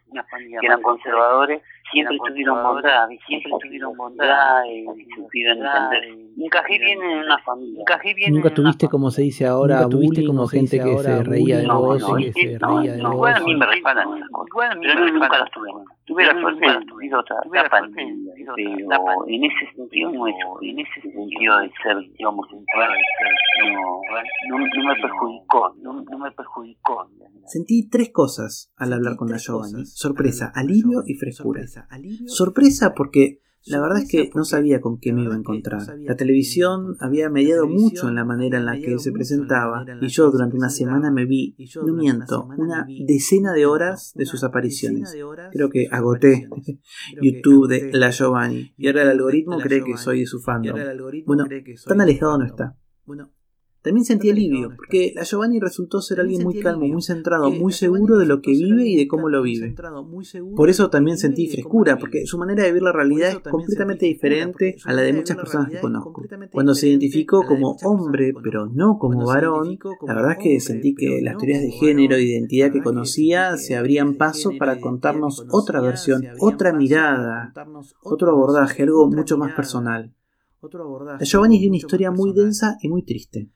que 0.59 0.65
eran 0.65 0.81
conservadores, 0.81 1.61
siempre 1.91 2.17
tuvieron 2.27 2.63
bondad, 2.63 3.07
siempre 3.27 3.51
tuvieron 3.61 3.97
bondad 3.97 4.63
y 4.65 4.85
supieron 5.15 5.57
entender. 5.57 6.25
Encajé 6.37 6.79
bien 6.79 7.01
en 7.01 7.19
una 7.19 7.37
familia. 7.39 7.81
Encajé 7.81 8.13
bien 8.13 8.33
¿Nunca 8.33 8.49
en 8.49 8.59
una 8.59 8.71
tuviste, 8.71 8.89
como 8.89 9.11
se 9.11 9.21
dice 9.21 9.45
ahora, 9.45 9.77
¿Nunca 9.77 9.89
tuviste, 9.89 10.21
bullying 10.21 10.27
como 10.27 10.47
gente 10.47 10.77
que 10.77 10.83
ahora, 10.83 11.17
se 11.17 11.23
reía 11.23 11.57
de 11.59 11.67
vos 11.67 12.01
no, 12.01 12.19
y 12.19 12.31
que 12.31 12.33
se 12.33 12.59
reía 12.59 12.93
de 12.93 13.01
no, 13.01 13.09
vos? 13.09 13.15
Igual 13.15 13.33
a 13.35 13.39
mí 13.39 13.55
me 13.55 13.65
resbalan 13.65 14.17
esas 14.17 14.29
cosas. 14.29 14.77
Pero 14.81 14.99
no, 14.99 15.11
nunca 15.11 15.39
las 15.39 15.51
tuve. 15.51 15.69
Tuve 16.05 16.25
la 16.25 16.39
suerte 16.39 16.65
de 16.65 16.79
vivir 16.97 17.15
otra 17.15 17.35
etapa 17.45 17.79
en 17.79 18.25
pero 18.35 19.25
ese 19.27 19.75
sentido 19.75 20.11
no 20.11 20.27
es 20.27 20.35
en 20.61 20.79
ese 20.79 21.01
sentido 21.01 21.59
de 21.59 21.71
ser, 21.81 21.97
digamos, 22.17 22.45
homosexual, 22.45 22.91
de 22.91 23.03
ser, 23.17 23.73
no, 23.73 24.01
no, 24.49 24.65
no 24.65 24.85
me 24.87 25.01
perjudicó, 25.01 25.75
no, 25.81 25.93
no 26.01 26.17
me 26.19 26.31
perjudicó. 26.31 27.09
Sentí 27.45 27.89
tres 27.89 28.11
cosas 28.11 28.71
al 28.77 28.93
hablar 28.93 29.15
con 29.17 29.29
la 29.29 29.37
Giovanni. 29.37 29.85
Sorpresa, 29.85 30.51
alivio 30.55 31.03
y 31.05 31.15
frescura. 31.15 31.61
Sorpresa 32.27 32.93
porque 32.93 33.41
la 33.67 33.81
verdad 33.81 33.97
es 33.99 34.07
que 34.07 34.29
no 34.35 34.45
sabía 34.45 34.79
con 34.79 34.99
qué 34.99 35.11
me 35.11 35.23
iba 35.23 35.33
a 35.33 35.37
encontrar. 35.37 35.81
La 35.99 36.15
televisión 36.15 36.97
había 36.99 37.29
mediado 37.29 37.67
mucho 37.67 38.07
en 38.07 38.15
la 38.15 38.23
manera 38.23 38.59
en 38.59 38.65
la 38.65 38.77
que 38.77 38.99
se 38.99 39.11
presentaba 39.11 39.83
y 40.01 40.07
yo 40.07 40.29
durante 40.29 40.55
una 40.55 40.69
semana 40.69 41.11
me 41.11 41.25
vi, 41.25 41.55
no 41.83 41.93
miento, 41.93 42.47
una 42.57 42.85
decena 43.07 43.53
de 43.53 43.65
horas 43.65 44.13
de 44.15 44.25
sus 44.25 44.43
apariciones. 44.43 45.15
Creo 45.51 45.69
que 45.69 45.87
agoté 45.91 46.47
YouTube 47.21 47.67
de 47.67 47.91
La 47.97 48.11
Giovanni 48.11 48.73
y 48.77 48.87
ahora 48.87 49.01
el 49.03 49.09
algoritmo 49.09 49.57
cree 49.57 49.83
que 49.83 49.97
soy 49.97 50.21
de 50.21 50.25
su 50.27 50.39
fandom. 50.39 50.77
Bueno, 51.25 51.45
tan 51.87 52.01
alejado 52.01 52.37
no 52.37 52.45
está. 52.45 52.77
También 53.85 54.03
sentí 54.03 54.31
alivio, 54.31 54.71
porque 54.75 55.13
la 55.13 55.21
Giovanni 55.21 55.59
resultó 55.59 56.01
ser 56.01 56.19
alguien 56.19 56.41
muy 56.41 56.59
calmo, 56.59 56.87
muy 56.87 57.03
centrado, 57.03 57.51
muy 57.51 57.71
seguro 57.71 58.17
de 58.17 58.25
lo 58.25 58.41
que 58.41 58.49
vive 58.49 58.83
y 58.87 58.95
de 58.95 59.07
cómo 59.07 59.29
lo 59.29 59.43
vive. 59.43 59.75
Por 60.55 60.71
eso 60.71 60.89
también 60.89 61.19
sentí 61.19 61.47
frescura, 61.47 61.99
porque 61.99 62.25
su 62.25 62.39
manera 62.39 62.63
de 62.63 62.71
ver 62.71 62.81
la 62.81 62.91
realidad 62.91 63.29
es 63.29 63.37
completamente 63.37 64.07
diferente 64.07 64.77
a 64.85 64.93
la 64.93 65.03
de 65.03 65.13
muchas 65.13 65.37
personas 65.37 65.69
que 65.69 65.79
conozco. 65.79 66.23
Cuando 66.51 66.73
se 66.73 66.89
identificó 66.89 67.43
como 67.43 67.77
hombre, 67.83 68.33
pero 68.43 68.65
no 68.65 68.97
como 68.97 69.23
varón, 69.23 69.77
la 70.07 70.15
verdad 70.15 70.31
es 70.31 70.37
que 70.39 70.59
sentí 70.59 70.95
que 70.95 71.21
las 71.21 71.37
teorías 71.37 71.61
de 71.61 71.69
género 71.69 72.15
e 72.15 72.23
identidad 72.23 72.71
que 72.71 72.81
conocía 72.81 73.55
se 73.57 73.75
abrían 73.75 74.15
paso 74.15 74.49
para 74.57 74.81
contarnos 74.81 75.45
otra 75.51 75.79
versión, 75.79 76.23
otra 76.39 76.73
mirada, 76.73 77.53
otro 78.01 78.31
abordaje, 78.31 78.81
algo 78.81 79.11
mucho 79.11 79.37
más 79.37 79.53
personal. 79.53 80.11
La 80.63 81.23
Giovanni 81.23 81.59
tiene 81.59 81.73
una 81.73 81.77
historia 81.77 82.09
muy 82.09 82.33
densa 82.33 82.77
y 82.81 82.89
muy 82.89 83.03
triste. 83.03 83.51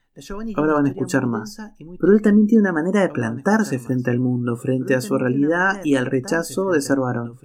Ahora 0.56 0.74
van 0.74 0.86
a 0.86 0.90
escuchar 0.90 1.28
más. 1.28 1.58
Pero 2.00 2.14
él 2.14 2.22
también 2.22 2.48
tiene 2.48 2.62
una 2.62 2.74
manera 2.74 3.02
de 3.02 3.10
plantarse 3.10 3.80
frente 3.80 4.12
al 4.12 4.20
mundo, 4.20 4.56
frente 4.56 4.96
a 4.96 5.02
su 5.02 5.18
realidad 5.18 5.82
y 5.84 5.96
al 5.96 6.06
rechazo 6.06 6.70
de 6.72 6.82
ser 6.82 7.00
varón. 7.00 7.36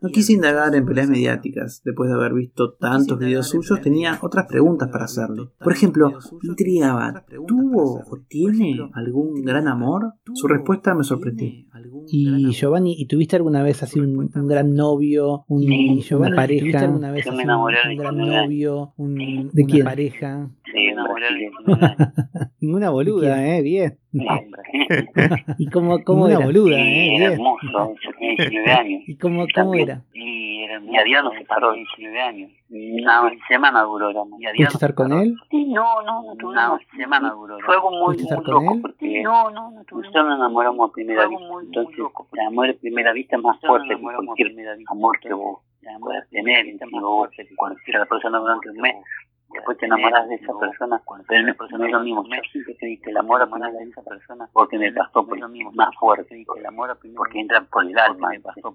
No 0.00 0.08
quise 0.10 0.32
indagar 0.32 0.74
en 0.74 0.86
peleas 0.86 1.08
mediáticas. 1.08 1.82
Después 1.84 2.10
de 2.10 2.16
haber 2.16 2.34
visto 2.34 2.74
tantos 2.74 3.18
videos 3.18 3.48
suyos, 3.48 3.80
tenía 3.80 4.18
otras 4.22 4.46
preguntas 4.46 4.88
para 4.90 5.04
hacerle. 5.04 5.50
Por 5.58 5.72
ejemplo, 5.72 6.12
intrigaba, 6.42 7.24
¿tuvo 7.46 8.00
o 8.00 8.18
tiene 8.28 8.78
algún 8.94 9.42
gran 9.42 9.68
amor? 9.68 10.14
Su 10.34 10.48
respuesta 10.48 10.94
me 10.94 11.04
sorprendió. 11.04 11.48
Y 12.08 12.50
Giovanni, 12.52 12.94
¿y 12.98 13.06
tuviste 13.06 13.36
alguna 13.36 13.62
vez 13.62 13.82
así 13.82 14.00
un, 14.00 14.30
un 14.34 14.46
gran 14.46 14.74
novio, 14.74 15.44
un, 15.48 15.62
Sí, 15.62 16.14
una 16.14 16.34
pareja? 16.34 16.60
¿tuviste 16.60 16.78
alguna 16.78 17.10
vez 17.12 17.24
Yo 17.24 17.32
me 17.32 17.42
enamoré 17.42 17.76
un, 17.84 17.88
de 17.90 17.96
gran 17.96 18.16
novio, 18.18 18.92
un, 18.96 19.14
¿De 19.52 19.62
una 19.62 19.72
quién? 19.72 19.84
pareja? 19.84 20.50
Sí, 20.72 20.86
en 20.88 20.96
Brasil. 20.96 21.50
Ninguna 22.60 22.90
boluda, 22.90 23.44
¿eh? 23.46 23.62
Bien. 23.62 23.98
¿Y 25.58 25.66
cómo, 25.70 26.02
cómo 26.04 26.24
Una 26.24 26.34
era? 26.36 26.44
boluda, 26.44 26.76
Sí, 26.76 26.82
¿eh? 26.82 27.16
era 27.16 27.28
Bien. 27.28 27.32
hermoso, 27.32 27.94
yo 28.02 28.10
tenía 28.18 28.34
19 28.36 28.72
años. 28.72 29.02
¿Y 29.06 29.16
cómo, 29.16 29.36
cómo 29.40 29.48
También. 29.54 29.88
era? 29.88 30.02
Y 30.14 30.62
era 30.64 30.80
mi 30.80 30.96
Adriano 30.98 31.30
se 31.38 31.44
paró 31.44 31.72
19 31.72 32.20
años. 32.20 32.50
Una 32.70 33.30
semana 33.48 33.82
duró. 33.82 34.10
¿Pudiste 34.12 34.64
estar 34.74 34.94
con 34.94 35.12
él? 35.12 35.34
Sí, 35.50 35.64
no, 35.72 36.02
no, 36.02 36.22
no 36.22 36.34
tuve 36.36 36.50
una 36.52 36.78
semana 36.96 37.30
duró. 37.32 37.58
Fue 37.64 37.74
algo 37.74 37.90
muy, 37.90 38.14
¿Pudiste 38.16 38.34
estar 38.34 38.54
muy 38.54 38.64
loco 38.66 38.78
porque 38.82 39.22
no, 39.22 39.50
no, 39.50 39.70
no 39.72 39.84
tuve 39.84 40.00
nosotros 40.02 40.26
nos 40.26 40.38
enamoramos 40.38 40.90
a 40.90 40.92
primera 40.92 41.26
vista. 41.26 41.44
Entonces, 41.62 41.96
el 42.32 42.40
amor 42.46 42.70
a 42.70 42.74
primera 42.74 43.12
vista 43.12 43.36
es 43.36 43.42
más 43.42 43.60
fuerte 43.60 43.88
que 43.88 44.00
cualquier 44.00 44.52
amor 44.88 45.18
que 45.20 45.32
vos 45.34 45.60
puedas 46.00 46.28
tener. 46.30 46.66
A 47.94 47.98
la 47.98 48.06
persona 48.06 48.38
durante 48.38 48.70
un 48.70 48.76
mes, 48.78 48.94
después 49.52 49.78
te 49.78 49.86
enamoras 49.86 50.28
de 50.28 50.36
esa 50.36 50.52
persona, 50.58 51.00
pero 51.28 51.42
no 51.42 51.50
es 51.52 51.72
no 51.72 51.84
es 51.84 51.92
lo 51.92 52.00
mismo. 52.00 52.24
Yo 52.24 52.42
siempre 52.50 52.76
creí 52.76 52.98
que 52.98 53.10
el 53.10 53.16
amor 53.16 53.42
a 53.42 53.46
primera 53.46 53.78
vista 53.78 54.02
persona, 54.02 54.48
porque 54.52 54.78
me 54.78 54.92
pasó 54.92 55.26
por 55.26 55.38
más 55.74 55.94
fuerte, 55.96 56.44
porque 57.16 57.40
entra 57.40 57.62
por 57.70 57.84
el 57.84 57.98
alma, 57.98 58.28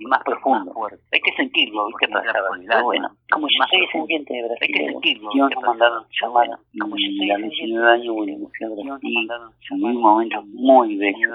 más 0.07 0.23
profundo. 0.23 0.73
Hay 1.11 1.21
que 1.21 1.33
sentirlo, 1.35 1.87
¿viste? 1.87 2.07
Para 2.07 2.31
saber. 2.31 2.83
Bueno, 2.83 3.09
como 3.31 3.47
yo 3.47 3.63
soy 3.69 3.81
descendiente 3.81 4.33
de 4.33 4.43
Brasil, 4.43 4.61
hay 4.61 4.73
que 4.73 4.91
sentirlo. 4.91 5.29
Yo 5.33 5.49
nos 5.49 5.63
mandaron 5.63 6.03
llamar 6.21 6.47
y 6.73 7.31
a 7.31 7.37
los 7.37 7.49
19 7.49 7.91
años 7.91 8.07
hubo 8.09 8.23
emoción 8.23 8.75
de 8.75 8.83
Brasil. 8.83 9.29
Viví 9.71 9.95
un 9.95 10.01
momento 10.01 10.41
muy 10.53 10.95
bello. 10.97 11.29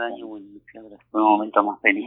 Fue 1.11 1.23
un 1.23 1.29
momento 1.29 1.63
más 1.63 1.81
feliz. 1.81 2.07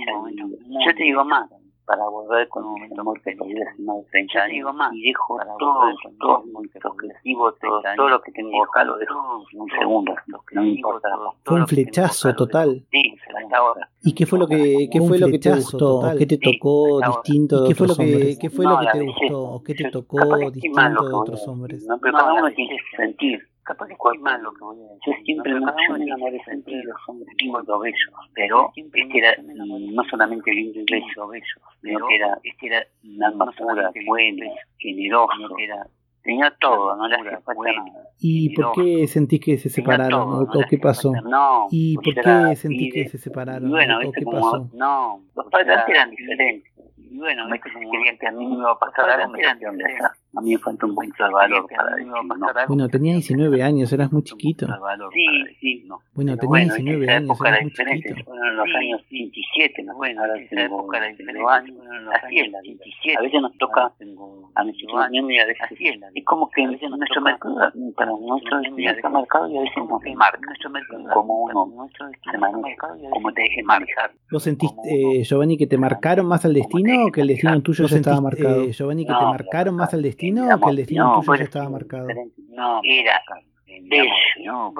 Yo 0.85 0.95
te 0.95 1.03
digo 1.03 1.23
más, 1.25 1.49
para 1.85 2.03
volver 2.07 2.47
con 2.49 2.65
un 2.65 2.99
amor 2.99 3.21
que 3.21 3.35
perdí 3.35 3.61
hace 3.61 3.81
más 3.81 3.97
de 3.97 4.03
30 4.11 4.39
años 4.39 4.75
y 4.93 5.09
dejo 5.09 5.37
todos, 5.59 5.95
todos 6.19 6.45
mis 6.45 6.85
objetivos, 6.85 7.55
todo, 7.59 7.81
todo 7.95 8.09
lo 8.09 8.21
que 8.21 8.31
tengo 8.31 8.63
acá 8.63 8.83
lo 8.83 8.97
dejo 8.97 9.45
en 9.51 9.61
un 9.61 9.69
segundo, 9.69 10.15
no 10.27 10.61
me 10.61 10.69
importa. 10.69 11.09
Fue 11.43 11.59
un 11.59 11.67
flechazo 11.67 12.33
total. 12.35 12.83
Sí, 12.91 13.15
hasta 13.35 13.57
ahora. 13.57 13.89
¿Y 14.01 14.13
qué 14.13 14.25
fue 14.25 14.39
lo 14.39 14.47
que, 14.47 14.87
qué 14.91 14.99
fue 15.01 15.17
lo 15.19 15.27
que 15.27 15.39
te 15.39 15.51
gustó? 15.51 15.77
total. 15.77 16.17
¿Qué 16.17 16.25
te 16.25 16.37
tocó 16.37 16.99
distinto 17.01 17.61
de 17.61 17.65
¿Y 17.65 17.69
qué 17.69 17.75
fue 17.75 17.87
lo 17.87 17.93
otros 17.93 18.05
que, 18.05 18.13
hombres? 18.13 18.39
qué 18.39 18.49
fue 18.49 18.65
lo 18.65 18.79
que 18.79 18.87
te 18.91 19.01
gustó? 19.05 19.43
¿O 19.43 19.63
qué 19.63 19.73
te 19.75 19.91
tocó 19.91 20.49
distinto 20.51 21.07
de 21.07 21.13
otros 21.13 21.47
hombres? 21.47 21.85
No, 21.87 21.97
pero 21.99 22.17
cada 22.17 22.33
uno 22.33 22.51
tiene 22.51 22.77
que 22.77 22.97
sentir. 22.97 23.54
Capaz 23.65 23.87
que 23.87 23.93
estoy 23.93 24.17
mal 24.19 24.41
lo 24.43 24.53
que 24.53 24.63
voy 24.63 24.77
a 24.77 24.93
decir. 24.93 24.99
Yo 25.07 25.13
siempre 25.25 25.53
me 25.55 25.59
yo 25.59 25.93
me 25.97 26.03
enamoré 26.05 26.39
siempre 26.43 26.75
de 26.75 26.83
los 26.83 26.95
hombres 27.07 27.27
lindos 27.39 27.63
y 27.63 27.81
bellos, 27.81 28.13
pero 28.33 28.71
este 28.75 29.17
era 29.17 29.35
no 29.43 30.03
solamente 30.03 30.51
lindo 30.51 30.79
y 30.79 30.85
bello, 30.91 31.05
sino 31.07 31.29
que 32.07 32.15
era, 32.15 32.37
este 32.43 32.67
era 32.67 32.85
un 33.03 33.23
alma 33.23 33.51
pura, 33.57 33.91
bueno, 34.05 34.45
generoso, 34.77 35.57
era, 35.57 35.87
tenía 36.21 36.55
todo, 36.59 36.95
no 36.95 37.07
le 37.07 37.15
hacía 37.15 37.39
falta 37.41 37.63
nada. 37.63 38.03
¿Y 38.19 38.55
por 38.55 38.71
qué 38.73 39.07
sentís 39.07 39.39
que 39.41 39.57
se 39.57 39.69
separaron? 39.69 40.21
¿O, 40.21 40.41
o 40.41 40.63
qué 40.69 40.77
pasó? 40.77 41.11
No, 41.23 41.67
¿Y 41.71 41.95
por 41.95 42.13
qué 42.13 42.55
sentís 42.55 42.93
que 42.93 43.09
se 43.09 43.17
separaron? 43.17 43.67
Y 43.67 43.71
bueno, 43.71 43.97
¿O 44.05 44.11
qué 44.11 44.23
como, 44.23 44.41
pasó? 44.41 44.69
no, 44.73 45.21
los 45.35 45.45
padres 45.51 45.75
antes 45.77 45.89
eran 45.95 46.11
diferentes. 46.11 46.71
Y 46.97 47.17
bueno, 47.17 47.43
como 47.73 47.91
querían 47.91 48.17
que 48.17 48.27
a 48.27 48.31
mí 48.31 48.45
me 48.45 48.55
iba 48.55 48.71
a 48.71 48.77
pasar 48.79 49.09
algo, 49.09 49.31
me 49.33 49.47
"Onda, 49.47 49.89
esa". 49.89 50.13
A 50.35 50.41
mí 50.41 50.51
me 50.51 50.57
falta 50.57 50.85
un 50.85 50.95
poquito 50.95 51.23
de 51.25 51.33
valor 51.33 51.65
para 51.69 51.95
decir, 51.95 52.07
no. 52.07 52.67
Bueno, 52.67 52.89
tenías 52.89 53.15
19 53.15 53.63
años, 53.63 53.91
eras 53.93 54.11
muy 54.11 54.23
chiquito. 54.23 54.67
Sí, 55.13 55.25
sí, 55.61 55.83
no. 55.87 55.99
Bueno, 56.13 56.35
Pero 56.35 56.49
tenías 56.51 56.67
bueno, 56.67 56.73
19 56.75 57.05
esa 57.05 57.15
años, 57.15 57.39
eras 57.41 57.61
muy 57.61 57.71
chiquito. 57.71 58.23
Fueron 58.25 58.47
en 58.47 58.57
los 58.57 58.67
años 58.75 59.01
27, 59.09 59.83
¿no? 59.83 59.95
Bueno, 59.95 60.21
ahora 60.21 60.39
esa 60.39 60.61
época 60.61 61.07
diferente. 61.07 61.23
años, 61.49 61.77
así 62.21 62.39
es 62.39 62.51
la 62.51 62.61
vida. 62.61 62.83
A 63.17 63.21
veces 63.21 63.41
nos 63.41 63.57
toca 63.57 63.93
a 64.55 64.63
nuestros 64.63 65.09
niños 65.11 65.31
y 65.31 65.39
a 65.39 65.45
veces 65.45 65.63
así 65.71 65.87
es. 65.87 65.99
Es 66.13 66.25
como 66.25 66.49
que 66.49 66.65
nuestro 66.65 67.21
mercado, 67.21 67.55
para 67.95 68.11
nuestro 68.11 68.59
destino 68.59 68.91
está 68.91 69.09
marcado 69.09 69.49
y 69.49 69.57
a 69.57 69.61
veces 69.61 69.83
no 69.87 69.99
se 69.99 70.15
marca. 70.15 70.39
Como 71.13 71.43
uno 71.43 71.87
se 72.31 72.37
maneja, 72.37 72.87
como 73.11 73.31
te 73.33 73.41
deje 73.43 73.63
manejar. 73.63 74.11
¿Vos 74.31 74.43
sentiste, 74.43 74.81
eh, 74.89 75.23
Giovanni, 75.23 75.57
que 75.57 75.67
te 75.67 75.77
marcaron 75.77 76.25
más 76.25 76.43
al 76.45 76.53
destino 76.53 77.05
o 77.05 77.11
que 77.11 77.21
el 77.21 77.27
destino 77.27 77.61
tuyo 77.61 77.83
¿Vos 77.83 77.91
ya 77.91 77.97
estaba 77.97 78.21
marcado? 78.21 78.61
eh, 78.63 78.71
Giovanni, 78.73 79.05
que 79.05 79.13
te 79.13 79.25
marcaron 79.25 79.75
más 79.75 79.93
al 79.93 80.01
destino 80.01 80.24
o 80.31 80.59
que 80.59 80.69
el 80.69 80.75
destino 80.75 81.03
no, 81.05 81.19
tuyo 81.21 81.35
ya 81.35 81.43
estaba 81.43 81.69
marcado? 81.69 82.07
No, 82.49 82.81
era 82.83 83.21
bello, 83.89 84.11
no, 84.45 84.73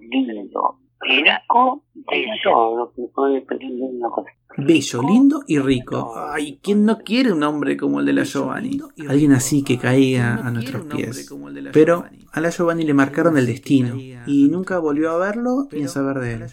lindo, 0.00 0.78
era 1.04 1.42
bello, 1.48 2.42
todo 2.42 2.76
lo 2.76 2.92
que 2.92 3.02
puede 3.14 3.42
pretender 3.42 3.90
una 3.90 4.08
cosa. 4.08 4.30
Bello, 4.58 5.02
lindo 5.02 5.42
y 5.46 5.58
rico. 5.58 6.14
Ay, 6.16 6.58
¿quién 6.62 6.84
no 6.86 6.98
quiere 6.98 7.32
un 7.32 7.42
hombre 7.42 7.76
como 7.76 8.00
el 8.00 8.06
de 8.06 8.14
la 8.14 8.24
Giovanni? 8.24 8.80
Alguien 9.08 9.32
así 9.32 9.62
que 9.62 9.78
caiga 9.78 10.36
a 10.36 10.50
nuestros 10.50 10.84
pies. 10.86 11.30
Pero 11.72 12.04
a 12.32 12.40
la 12.40 12.50
Giovanni 12.50 12.84
le 12.84 12.94
marcaron 12.94 13.36
el 13.36 13.46
destino 13.46 13.96
y 14.26 14.48
nunca 14.48 14.78
volvió 14.78 15.10
a 15.10 15.18
verlo 15.18 15.68
ni 15.72 15.84
a 15.84 15.88
saber 15.88 16.18
de 16.20 16.34
él. 16.34 16.46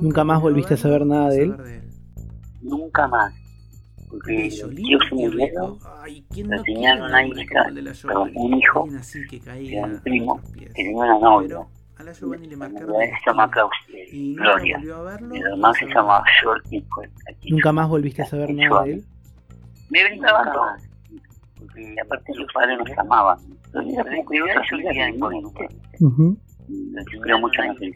¿Nunca 0.00 0.24
más 0.24 0.42
volviste 0.42 0.74
a 0.74 0.76
saber 0.76 1.06
nada 1.06 1.30
de 1.30 1.42
él? 1.44 1.56
Nunca 2.60 3.08
más. 3.08 3.32
Porque 4.10 4.36
Bello, 4.36 4.66
los 4.66 4.74
lindo 4.74 4.88
tíos 4.88 5.02
se 5.08 5.14
y 5.14 5.18
murieron, 5.18 5.72
rico. 5.74 5.78
Ay, 6.02 6.24
¿quién 6.30 6.48
pero 6.48 6.58
no 6.58 6.64
tenían 6.64 6.98
quiere 6.98 7.00
un 7.00 7.10
una 7.10 7.42
hija, 7.42 7.64
perdón, 8.02 8.32
un 8.34 8.54
hijo, 8.54 8.88
que 9.28 9.40
era 9.72 9.86
un 9.86 9.96
a 9.96 10.00
primo, 10.02 10.40
que 10.52 10.66
tenía 10.66 10.96
una 10.96 11.18
novia. 11.18 11.66
A 11.96 12.02
la 12.02 12.12
Giovanni 12.12 12.46
le 12.48 12.56
marcaron 12.56 12.96
se 12.96 13.12
llama 13.26 13.50
Gloria. 14.12 14.78
Mi 14.78 15.38
hermano 15.38 15.74
se 15.74 15.86
llama. 15.86 16.22
George. 16.40 16.82
¿Nunca 17.50 17.72
más 17.72 17.88
volviste 17.88 18.22
a 18.22 18.26
saber 18.26 18.54
nada 18.54 18.84
de 18.84 18.94
él? 18.94 19.04
Me 19.90 20.04
brindaban 20.04 20.52
todo. 20.52 20.66
Porque 21.58 21.94
aparte 22.02 22.34
los 22.34 22.52
padres 22.52 22.78
nos 22.78 22.98
amaban. 22.98 23.38
Pero 23.70 23.86
era 23.86 24.04
como 24.04 24.28
que 24.28 24.36
ellos 24.38 24.66
vivían 24.72 25.18
con. 25.20 25.52
Yo 27.12 27.20
creo 27.20 27.38
mucho 27.38 27.62
en 27.62 27.70
el 27.70 27.94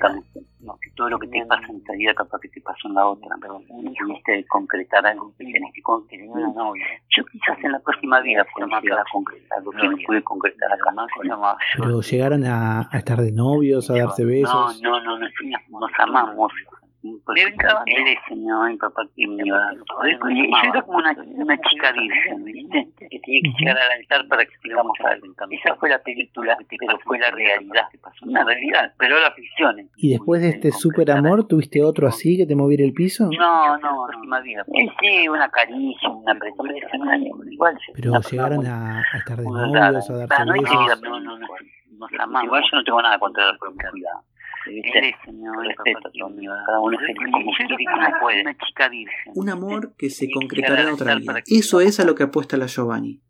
no, 0.61 0.79
que 0.81 0.91
todo 0.97 1.11
lo 1.11 1.19
que 1.19 1.29
te 1.29 1.45
pasa 1.47 1.67
en 1.69 1.77
esta 1.77 1.93
vida 1.93 2.15
capaz 2.15 2.41
que 2.41 2.49
te 2.49 2.61
pasó 2.61 2.89
en 2.89 2.95
la 2.95 3.07
otra, 3.07 3.37
pero 3.41 3.61
no 3.61 3.93
tuviste 3.93 4.45
concretar 4.47 5.07
algo 5.07 5.33
que 5.37 5.45
tenés 5.45 5.73
que 5.75 5.83
concretar 5.83 6.27
una 6.29 6.49
novia. 6.53 6.87
Yo 7.15 7.25
quizás 7.27 7.59
en 7.63 7.73
la 7.73 7.81
próxima 7.81 8.21
vida 8.21 8.47
pueda 8.55 8.81
llegar 8.81 9.01
a 9.01 9.05
concretar 9.13 9.63
lo 9.63 9.71
que 9.71 9.89
no 9.89 9.97
pude 10.07 10.23
concretar 10.23 10.73
acá. 10.73 10.91
Se 11.23 11.29
llama 11.29 11.57
Pero 11.77 12.01
llegaron 12.01 12.45
a, 12.45 12.89
a 12.91 12.99
estar 12.99 13.21
de 13.21 13.33
novios, 13.33 13.91
a 13.91 13.95
darse 13.95 14.23
no, 14.23 14.29
besos. 14.29 14.83
no, 14.83 15.01
no, 15.01 15.19
nos, 15.19 15.31
nos 15.69 15.91
amamos. 15.99 16.53
Le 17.05 17.45
brincaban 17.45 17.83
él 17.87 18.07
ese, 18.09 18.35
mi 18.35 18.47
mi 18.71 18.77
papá 18.79 19.03
que 19.15 19.27
me 19.27 19.45
iba 19.45 19.59
a. 19.59 19.75
Yo 19.75 19.83
era 20.73 20.83
como 20.83 20.99
una, 20.99 21.15
una 21.37 21.59
chica 21.61 21.93
virgen, 21.93 22.45
¿viste? 22.45 22.89
Que 22.99 23.21
tenía 23.21 23.41
que 23.43 23.53
llegar 23.59 23.77
al 23.77 23.93
altar 24.01 24.27
para 24.29 24.45
que 24.47 24.53
tengamos 24.63 24.97
algo. 25.05 25.27
Esa 25.51 25.75
fue 25.77 25.91
la 25.91 25.99
película, 26.03 26.57
pero 26.69 26.99
fue 27.01 27.19
la 27.19 27.31
realidad. 27.31 27.89
Una 28.23 28.45
realidad, 28.45 28.95
pero 28.99 29.21
la 29.21 29.31
ficción. 29.33 29.91
¿Y 29.97 30.11
después 30.13 30.41
de 30.41 30.49
este 30.49 30.73
super 30.73 31.11
amor 31.11 31.47
tuviste 31.47 31.83
otro 31.83 32.09
así 32.09 32.39
que 32.39 32.47
te 32.47 32.57
moviera 32.57 32.85
el 32.85 32.95
piso? 32.95 33.29
No, 33.39 33.77
no. 33.79 34.07
Eh, 34.43 34.89
sí, 35.01 35.29
una 35.29 35.49
caricia, 35.51 36.09
una 36.09 36.33
no 36.35 36.41
era 37.13 37.19
igual. 37.51 37.77
Pero 37.95 38.21
llegaron 38.31 38.67
a, 38.67 39.01
a 39.13 39.19
estar 39.19 39.37
de 39.37 39.45
novios, 39.45 40.11
a 40.11 40.17
darse 40.17 40.35
Ah, 40.37 40.45
no, 40.45 40.53
besos. 40.55 41.03
no, 41.03 41.21
no, 41.21 41.39
no, 41.39 41.47
nos 41.99 42.11
amamos. 42.19 42.45
Igual 42.45 42.63
yo 42.71 42.77
no 42.79 42.85
tengo 42.85 43.03
nada 43.03 43.19
contra 43.19 43.47
la 43.53 43.59
promiscuidad. 43.59 44.13
¿Viste? 44.67 45.01
Respeto, 45.01 46.11
cada 46.67 46.81
uno 46.81 46.99
es 46.99 47.07
feliz 47.07 47.33
como 47.33 47.51
quiere 47.57 47.77
y 47.79 47.85
como 47.85 48.21
puede. 48.21 48.41
Una 48.43 48.57
chica 48.59 48.89
virgen. 48.89 49.33
Un 49.35 49.49
amor 49.49 49.95
que 49.97 50.11
se 50.11 50.31
concretará 50.31 50.83
en 50.83 50.89
otra 50.91 51.15
vida. 51.17 51.43
Eso 51.47 51.81
es 51.81 52.01
a 52.01 52.05
lo 52.05 52.15
que 52.15 52.25
apuesta 52.25 52.57
la 52.57 52.67
Giovanni. 52.67 53.21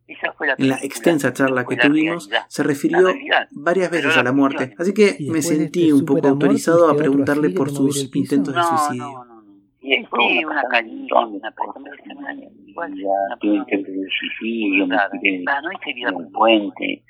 En 0.59 0.69
la 0.69 0.77
extensa 0.77 1.33
charla 1.33 1.65
que 1.65 1.77
tuvimos 1.77 2.29
se 2.49 2.63
refirió 2.63 3.09
varias 3.53 3.91
veces 3.91 4.17
a 4.17 4.23
la 4.23 4.33
muerte, 4.33 4.75
así 4.79 4.93
que 4.93 5.17
me 5.31 5.41
sentí 5.41 5.85
este 5.85 5.95
un 5.95 6.05
poco 6.05 6.29
autorizado 6.29 6.89
a 6.89 6.93
¿tuviste 6.93 6.93
otro 6.93 7.03
preguntarle 7.03 7.51
por 7.51 7.69
que 7.69 7.75
sus 7.75 8.15
intentos 8.15 8.55
de 8.55 8.63
suicidio. 8.63 9.25
Y 9.81 10.01
después 10.01 10.23
una 10.47 10.63
de 16.79 17.03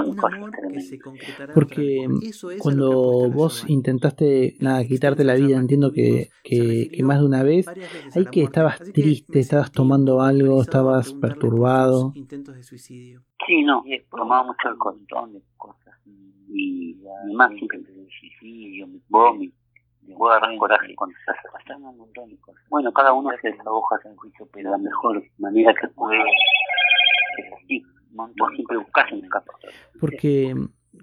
Un 0.00 0.18
cosas 0.18 0.36
amor 0.36 0.50
que 0.50 0.56
tremendas. 0.58 0.88
se 0.88 0.98
concretará 0.98 1.44
en 1.44 1.54
Porque 1.54 1.74
otra 1.74 2.14
vida. 2.14 2.28
Eso 2.30 2.50
es 2.50 2.56
a 2.56 2.56
lo 2.56 2.58
que 2.58 2.62
cuando 2.62 2.86
apuesta 2.86 3.28
la 3.28 3.34
vos 3.34 3.54
Giovanni. 3.54 3.74
intentaste 3.74 4.56
nada, 4.60 4.84
quitarte 4.84 5.24
la 5.24 5.34
vida, 5.34 5.58
entiendo 5.58 5.92
que, 5.92 6.28
que, 6.42 6.88
que 6.92 7.02
más 7.02 7.18
de 7.20 7.26
una 7.26 7.42
vez, 7.42 7.66
ahí 8.14 8.24
que 8.26 8.42
estabas 8.42 8.78
triste, 8.92 9.40
estabas 9.40 9.72
tomando 9.72 10.20
un 10.20 10.22
algo, 10.22 10.62
estabas 10.62 11.12
perturbado. 11.12 12.08
sus 12.08 12.16
intentos 12.16 12.54
de 12.54 12.62
suicidio. 12.62 13.22
Sí, 13.46 13.62
no, 13.62 13.84
tomaba 14.10 14.44
mucho 14.44 14.68
alcohol, 14.68 14.94
un 14.94 15.00
montón 15.00 15.32
de 15.34 15.42
cosas. 15.56 15.94
Y 16.50 16.96
mamá 17.32 17.48
siempre 17.50 17.78
suicidio, 18.08 18.86
mi 18.86 19.02
vómito. 19.08 19.57
Me 20.08 20.14
voy 20.14 20.30
a 20.32 20.36
agarrar 20.36 20.56
coraje 20.58 20.94
cuando 20.96 21.16
estás 21.18 21.36
pasando 21.52 21.90
un 21.90 21.98
montón 21.98 22.30
de 22.30 22.36
cosas. 22.38 22.62
Bueno, 22.70 22.92
cada 22.92 23.12
uno 23.12 23.30
se 23.42 23.50
desahoja 23.50 23.96
en 24.06 24.16
juicio, 24.16 24.48
pero 24.52 24.70
la 24.70 24.78
mejor 24.78 25.22
manera 25.38 25.74
que 25.74 25.88
puede 25.88 26.18
es 27.38 27.52
así. 27.52 27.84
Vos 28.12 28.30
siempre 28.54 28.78
buscás 28.78 29.12
un 29.12 29.22
escapatoria. 29.24 29.76
Porque 30.00 30.54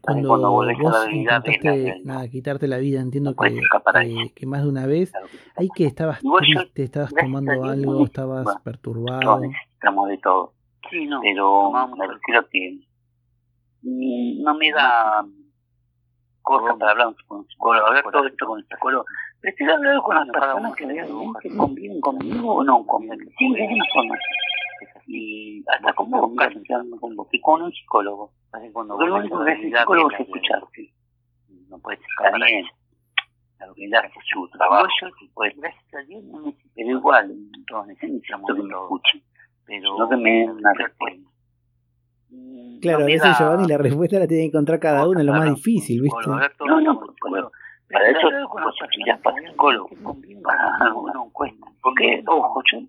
cuando, 0.01 0.27
cuando 0.29 0.51
volvés 0.51 0.77
a 0.79 0.83
la 0.83 0.89
vos 0.89 1.05
la 1.07 1.12
intentaste 1.15 1.69
realidad. 1.69 1.95
nada, 2.03 2.27
quitarte 2.27 2.67
la 2.67 2.77
vida, 2.79 3.00
entiendo 3.00 3.31
No 3.31 3.35
que, 3.38 3.62
a 3.93 4.01
que, 4.01 4.33
que 4.35 4.45
más 4.45 4.63
de 4.63 4.69
una 4.69 4.85
vez, 4.88 5.13
ahí 5.55 5.69
que 5.75 5.85
estabas 5.85 6.21
Igual 6.24 6.41
triste, 6.43 6.83
estabas 6.83 7.13
a 7.15 7.21
tomando 7.21 7.63
algo, 7.63 7.93
no- 8.00 8.03
estabas 8.05 8.43
bueno, 8.43 8.59
perturbado. 8.63 9.21
Todos 9.21 9.41
necesitamos 9.41 10.09
de 10.09 10.17
todo. 10.17 10.53
Sí, 10.89 11.05
no. 11.05 11.21
Pero 11.21 11.71
me 11.95 12.07
refiero 12.07 12.47
que 12.50 12.79
mm, 13.83 14.43
no 14.43 14.55
me 14.55 14.71
da 14.71 15.25
cosa 16.46 16.78
para 16.78 16.92
hablar 16.92 17.14
con 17.28 17.40
un 17.40 17.48
psicólogo, 17.48 17.88
hablar 17.88 18.04
todo 18.10 18.25
esto 18.28 18.46
con 18.46 18.60
el 18.60 18.66
psicólogo. 18.68 19.06
Prefiero 19.42 19.74
hablar 19.74 20.02
con 20.02 20.16
las 20.16 20.30
personas 20.30 20.75
que 20.75 20.86
realmente 20.86 21.58
conviven 21.58 22.00
conmigo 22.00 22.56
o 22.56 22.64
no 22.64 22.86
conviven. 22.86 23.30
Sí, 23.38 23.54
de 23.54 23.64
alguna 23.64 23.86
forma. 23.94 24.16
Y 25.08 25.64
hasta 25.68 25.94
con 25.94 26.10
vos, 26.10 26.32
casi, 26.38 26.64
con 27.00 27.16
vos, 27.16 27.28
que 27.30 27.42
con 27.42 27.62
un 27.62 27.72
psicólogo. 27.72 28.32
Lo 28.54 29.16
único 29.16 29.44
que 29.44 29.52
hace 29.52 29.68
el 29.68 29.78
psicólogo 29.78 30.12
es 30.12 30.20
escucharte. 30.22 30.94
No 31.70 31.80
puedes 31.80 32.00
estar 32.00 32.34
bien. 32.40 32.66
Claro 33.58 33.74
que 33.74 33.86
él 33.86 33.96
hace 33.96 34.20
su 34.32 34.48
trabajo. 34.50 34.88
Yo, 35.02 35.08
pues, 35.34 35.56
gracias 35.58 35.94
a 35.94 36.02
Dios, 36.08 36.24
no 36.24 36.42
necesito. 36.42 36.70
Pero 36.75 36.90
igual, 36.90 37.36
todos 37.68 37.88
necesitamos 37.88 38.48
que 38.56 38.62
me 38.62 38.74
escuchen. 38.74 39.24
Pero 39.66 39.98
no 39.98 40.10
que 40.10 40.18
me 40.18 40.30
den 40.30 40.50
una 40.52 40.74
respuesta. 40.74 41.30
Claro, 42.82 43.00
no 43.00 43.03
a 43.05 43.08
me 43.08 43.13
veces 43.13 43.29
da- 43.32 43.38
Giovanni 43.38 43.67
la 43.67 43.77
respuesta 43.77 44.20
la 44.20 44.27
tiene 44.27 44.44
que 44.44 44.48
encontrar 44.48 44.79
cada 44.79 45.08
uno, 45.08 45.20
es 45.20 45.25
lo 45.25 45.32
más 45.34 45.46
difícil, 45.55 46.01
¿viste? 46.01 46.17
No, 46.65 46.82
no. 46.82 47.00
Para 47.91 48.10
eso, 48.10 48.27
pues, 48.51 48.89
ya 49.05 49.17
para 49.17 49.38
psicólogo, 49.48 49.89
para 50.44 50.94
una 50.94 51.24
encuesta. 51.25 51.65
Porque, 51.82 52.24
ojo, 52.27 52.62
yo 52.72 52.79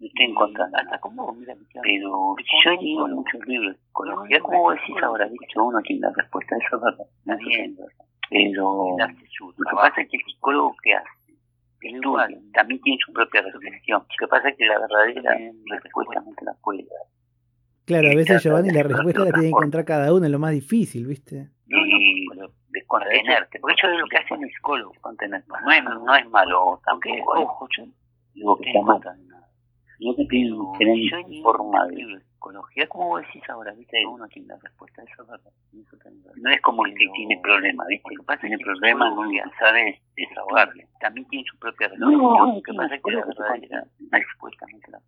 estoy 0.00 0.26
encontrando. 0.26 0.76
Hasta 0.78 0.98
como, 1.00 1.34
pero 1.82 2.36
yo 2.62 2.70
he 2.70 2.76
leído 2.76 3.08
muchos 3.08 3.40
libros 3.46 3.72
de 3.74 3.78
psicología, 3.86 4.40
como 4.40 4.58
vos 4.62 4.74
decís 4.74 5.02
ahora, 5.02 5.26
dicho 5.28 5.64
uno 5.64 5.80
tiene 5.80 6.02
la 6.02 6.12
respuesta 6.14 6.56
eso, 6.56 6.78
¿verdad? 6.80 7.06
Nadie 7.24 7.64
es 7.64 7.76
verdad. 7.76 7.92
Pero 8.30 8.96
lo 9.56 9.70
que 9.70 9.76
pasa 9.76 10.00
es 10.02 10.08
que 10.10 10.16
el 10.18 10.24
psicólogo 10.24 10.74
que 10.82 10.94
hace 10.94 11.08
estudia, 11.80 12.28
también 12.54 12.80
tiene 12.82 12.98
su 13.04 13.12
propia 13.12 13.42
reflexión. 13.42 14.00
Lo 14.00 14.26
que 14.26 14.30
pasa 14.30 14.48
es 14.48 14.56
que 14.56 14.66
la 14.66 14.78
verdadera 14.78 15.36
respuesta 15.82 16.20
no 16.20 16.32
te 16.38 16.44
la 16.44 16.54
puede 16.62 16.84
dar. 16.84 17.06
Claro, 17.84 18.08
a 18.10 18.14
veces 18.14 18.42
Giovanni 18.42 18.70
la 18.70 18.82
respuesta 18.82 19.24
la 19.24 19.32
tiene 19.32 19.42
que 19.42 19.48
encontrar 19.48 19.84
cada 19.84 20.12
uno, 20.12 20.24
es 20.24 20.32
lo 20.32 20.38
más 20.38 20.52
difícil, 20.52 21.06
¿viste? 21.06 21.50
Y 21.68 22.26
de 22.68 22.84
contenerte, 22.86 23.60
porque 23.60 23.74
eso 23.78 23.92
es 23.92 24.00
lo 24.00 24.06
que 24.06 24.16
hace 24.16 24.34
el 24.34 24.50
psicólogo, 24.50 24.92
contenerte. 25.00 25.48
No 25.48 25.72
es, 25.72 25.84
no 25.84 26.14
es 26.16 26.28
malo, 26.30 26.80
tampoco. 26.84 27.40
Ojo, 27.40 27.68
yo 27.76 27.84
digo 28.34 28.56
que 28.58 28.70
está 28.70 28.80
mal. 28.82 29.00
No 30.00 30.14
te 30.14 30.24
pido 30.24 30.72
tener 30.76 31.24
forma 31.42 31.86
de 31.86 32.20
psicología, 32.32 32.86
como 32.88 33.08
vos 33.08 33.22
decís 33.22 33.42
ahora, 33.48 33.72
¿viste? 33.72 34.04
Uno 34.06 34.26
tiene 34.28 34.48
la 34.48 34.58
respuesta 34.60 35.02
eso, 35.02 35.24
¿verdad? 35.24 35.52
No 36.36 36.50
es 36.50 36.60
como 36.62 36.84
el 36.84 36.94
que 36.94 37.06
tiene 37.14 37.38
problemas, 37.42 37.86
¿viste? 37.86 38.08
Lo 38.14 38.22
que 38.22 38.26
pasa 38.26 38.40
tiene 38.40 38.58
problemas, 38.58 39.14
no 39.14 39.22
sabe 39.58 40.00
desahogarle. 40.16 40.88
También 41.00 41.26
tiene 41.28 41.44
su 41.48 41.58
propia 41.58 41.88
reflexión. 41.88 42.20
Lo 42.20 42.62
que 42.62 42.74
pasa 42.74 42.94
es 42.96 43.02
que 43.02 43.10
la 43.12 43.24
verdadera 43.24 43.84
respuesta 44.10 44.66
no 44.72 44.78
te 44.80 44.90
la. 44.90 45.00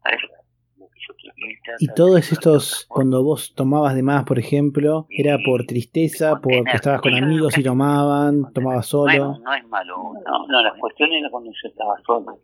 Y 1.79 1.89
todos 1.89 2.33
estos, 2.33 2.87
cuando 2.89 3.23
vos 3.23 3.55
tomabas 3.55 3.95
de 3.95 4.03
más, 4.03 4.25
por 4.25 4.39
ejemplo, 4.39 5.07
era 5.11 5.39
por 5.45 5.65
tristeza, 5.65 6.41
porque 6.41 6.63
estabas 6.75 7.01
con 7.01 7.15
amigos 7.15 7.57
y 7.59 7.63
tomaban, 7.63 8.53
tomabas 8.53 8.87
solo. 8.87 9.39
No, 9.39 9.55
es 9.55 9.67
malo, 9.69 10.13
no, 10.25 10.47
no, 10.47 10.63
la 10.63 10.73
cuestión 10.79 11.13
era 11.13 11.29
cuando 11.31 11.51
yo 11.51 11.69
estaba 11.69 11.95
solo, 12.07 12.41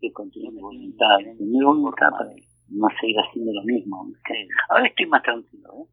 que 0.00 0.12
continué 0.12 0.50
mi 0.52 0.60
voluntad, 0.60 1.18
mi 1.38 1.62
voluntad 1.62 2.10
para 2.10 2.30
no 2.68 2.88
seguir 3.00 3.16
haciendo 3.18 3.52
lo 3.52 3.62
mismo. 3.64 4.06
Ahora 4.68 4.86
estoy 4.86 5.06
más 5.06 5.22
tranquilo, 5.22 5.68
¿eh? 5.80 5.86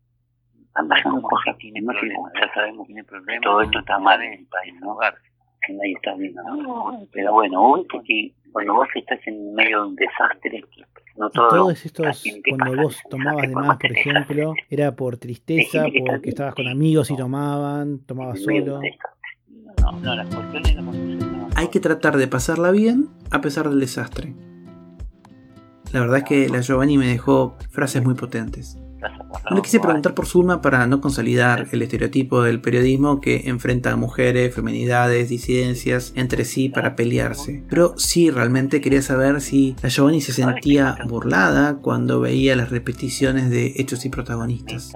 Están 0.68 0.88
pasando 0.88 1.22
cosas, 1.22 1.56
tiene 1.60 1.82
no 1.82 1.94
ya 1.94 2.52
sabemos 2.54 2.88
que 2.88 2.94
tiene 2.94 3.04
problemas, 3.04 3.44
todo 3.44 3.62
esto 3.62 3.80
está 3.80 4.00
mal 4.00 4.20
en 4.24 4.34
el 4.34 4.48
país, 4.48 4.74
¿no? 4.82 4.98
Que 5.66 5.74
nadie 5.74 5.94
está 5.94 6.16
viendo, 6.16 6.42
¿no? 6.44 7.08
Pero 7.12 7.32
bueno, 7.34 7.62
hoy 7.62 7.86
porque 7.90 8.34
cuando 8.52 8.74
vos 8.74 8.88
estás 8.96 9.20
en 9.28 9.54
medio 9.54 9.84
de 9.84 9.88
un 9.90 9.96
desastre, 9.96 10.64
no 11.18 11.30
todo, 11.30 11.50
todos 11.50 11.86
estos, 11.86 12.24
cuando 12.50 12.82
vos 12.82 12.98
tomabas 13.10 13.48
de 13.48 13.56
más, 13.56 13.78
por 13.78 13.92
ejemplo, 13.92 14.54
era 14.70 14.96
por 14.96 15.18
tristeza, 15.18 15.86
porque 16.08 16.30
estabas 16.30 16.56
con 16.56 16.68
amigos 16.68 17.12
y 17.12 17.18
tomaban, 17.18 18.00
tomabas 18.00 18.42
solo. 18.42 18.82
No, 19.82 19.92
no, 19.92 20.16
las 20.16 20.34
cuestiones 20.34 20.76
no 20.78 21.50
Hay 21.56 21.68
que 21.68 21.80
tratar 21.80 22.18
de 22.18 22.28
pasarla 22.28 22.72
bien 22.72 23.10
a 23.32 23.42
pesar 23.42 23.70
del 23.70 23.80
desastre. 23.80 24.34
La 25.92 26.00
verdad 26.00 26.20
es 26.20 26.24
que 26.24 26.50
la 26.50 26.62
Giovanni 26.62 26.98
me 26.98 27.06
dejó 27.06 27.56
frases 27.70 28.04
muy 28.04 28.16
potentes. 28.16 28.80
No 29.52 29.62
quise 29.62 29.80
preguntar 29.80 30.14
por 30.14 30.26
Zulma 30.26 30.62
para 30.62 30.88
no 30.88 31.02
consolidar 31.02 31.68
el 31.72 31.82
estereotipo 31.82 32.42
del 32.44 32.62
periodismo 32.62 33.20
que 33.20 33.50
enfrenta 33.50 33.92
a 33.92 33.96
mujeres, 33.96 34.56
feminidades, 34.56 35.30
disidencias 35.30 36.14
entre 36.16 36.46
sí 36.46 36.70
para 36.70 36.96
pelearse. 36.96 37.64
Pero 37.70 37.98
sí 37.98 38.32
realmente 38.32 38.82
quería 38.82 39.02
saber 39.02 39.42
si 39.42 39.76
la 39.82 39.90
Giovanni 39.90 40.22
se 40.22 40.34
sentía 40.34 40.96
burlada 41.08 41.78
cuando 41.82 42.20
veía 42.20 42.56
las 42.56 42.70
repeticiones 42.70 43.50
de 43.50 43.74
hechos 43.76 44.06
y 44.06 44.10
protagonistas. 44.10 44.94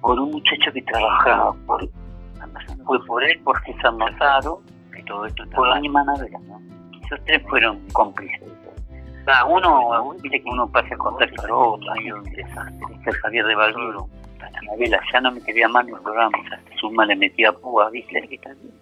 Por 0.00 0.20
un 0.20 0.32
muchacho 0.32 0.70
que 0.72 0.82
trabajaba 0.82 1.54
por, 1.66 1.88
fue 2.84 3.04
por 3.06 3.24
él, 3.24 3.40
por 3.42 3.58
César 3.64 3.94
Mazaro, 3.94 4.62
y 4.98 5.02
todo 5.04 5.26
esto 5.26 5.42
por 5.54 5.68
la 5.68 5.80
misma 5.80 6.02
Anabela, 6.02 6.38
¿no? 6.40 6.60
Esos 7.04 7.18
tres 7.24 7.42
fueron 7.48 7.80
cómplices. 7.92 8.40
Cada 9.24 9.44
uno, 9.46 10.14
viste 10.20 10.42
que 10.42 10.48
uno 10.48 10.68
pasa 10.68 10.96
contacto 10.96 11.42
al 11.42 11.50
otro, 11.50 11.92
hay 11.92 12.12
un 12.12 12.24
desastre. 12.24 13.12
Javier 13.22 13.46
de 13.46 13.54
Valviro, 13.54 14.08
Anabela, 14.40 15.00
ya 15.12 15.20
no 15.20 15.32
me 15.32 15.40
quería 15.40 15.68
más 15.68 15.86
mi 15.86 15.92
programa, 15.92 16.38
Suma 16.78 17.06
le 17.06 17.16
metía 17.16 17.52
púa, 17.52 17.90
viste, 17.90 18.20
que 18.28 18.34
está 18.34 18.52
bien. 18.54 18.74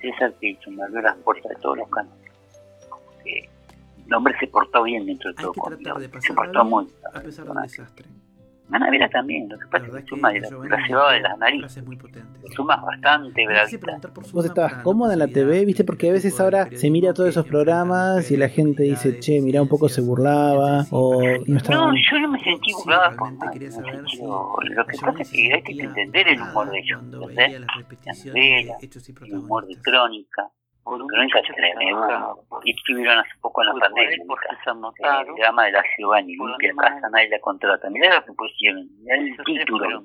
César 0.00 0.32
que 0.40 0.56
me 0.70 0.82
abrió 0.84 1.02
las 1.02 1.16
puertas 1.18 1.50
de 1.50 1.56
todos 1.56 1.78
los 1.78 1.88
canales. 1.88 2.32
Porque 2.88 3.48
el 4.06 4.14
hombre 4.14 4.34
se 4.38 4.46
portó 4.46 4.82
bien 4.84 5.06
dentro 5.06 5.30
de 5.30 5.42
todo 5.42 5.52
conmigo, 5.54 5.98
se 6.20 6.34
portó 6.34 6.64
muy. 6.64 6.86
A 7.12 7.20
pesar 7.20 7.46
del 7.46 7.62
desastre. 7.62 8.06
Manavera 8.68 9.08
también, 9.08 9.48
lo 9.48 9.58
que 9.58 9.66
pasa 9.66 9.86
es 9.86 9.92
que 9.94 10.02
Suma 10.08 10.32
la, 10.32 10.50
la 10.50 10.86
llevaba 10.86 11.12
de 11.12 11.20
las 11.20 11.38
narices. 11.38 11.82
Suma 12.54 12.74
es 12.74 12.82
bastante 12.82 13.46
bravita. 13.46 13.98
Vos 14.32 14.44
estabas 14.44 14.74
cómoda 14.82 15.14
en 15.14 15.20
la 15.20 15.28
TV, 15.28 15.64
viste, 15.64 15.84
porque 15.84 16.10
a 16.10 16.12
veces 16.12 16.38
ahora 16.38 16.68
se 16.72 16.90
mira 16.90 17.14
todos 17.14 17.30
esos 17.30 17.46
programas 17.46 18.30
y 18.30 18.36
la 18.36 18.48
gente 18.48 18.82
dice, 18.82 19.20
che, 19.20 19.40
mira, 19.40 19.62
un 19.62 19.68
poco 19.68 19.88
se 19.88 20.02
burlaba 20.02 20.84
o 20.90 21.22
no 21.46 21.56
estaba... 21.56 21.86
No, 21.86 21.94
yo 21.94 22.18
no 22.20 22.28
me 22.28 22.40
sentí 22.44 22.72
burlada 22.72 23.16
por 23.16 23.32
nadie. 23.32 23.70
Lo 23.70 24.86
que 24.86 24.98
pasa 24.98 25.22
es 25.22 25.30
que 25.30 25.54
hay 25.54 25.62
que 25.62 25.72
entender 25.82 26.28
el 26.28 26.40
humor 26.42 26.70
de 26.70 26.78
ellos, 26.78 27.02
¿entendés? 27.02 27.60
La 27.60 28.12
novela, 28.24 28.76
el 29.22 29.34
humor 29.38 29.66
de 29.66 29.76
crónica. 29.80 30.50
Crónica 30.96 31.42
tremenda. 31.42 32.34
Y 32.64 32.70
estuvieron 32.72 33.18
hace 33.18 33.30
poco 33.40 33.62
en 33.62 33.68
la 33.68 33.74
pandemia. 33.74 34.16
El 34.16 35.34
drama 35.36 35.64
de 35.64 35.72
la 35.72 35.82
Giovanni, 35.96 36.36
que 36.58 36.70
a 36.70 36.74
casa 36.74 37.08
nadie 37.10 37.28
la 37.28 37.40
contrata. 37.40 37.90
Mirá 37.90 38.16
lo 38.16 38.24
que 38.24 38.32
pusieron, 38.32 38.88
mirá 39.00 39.16
el 39.16 39.36
título. 39.44 40.02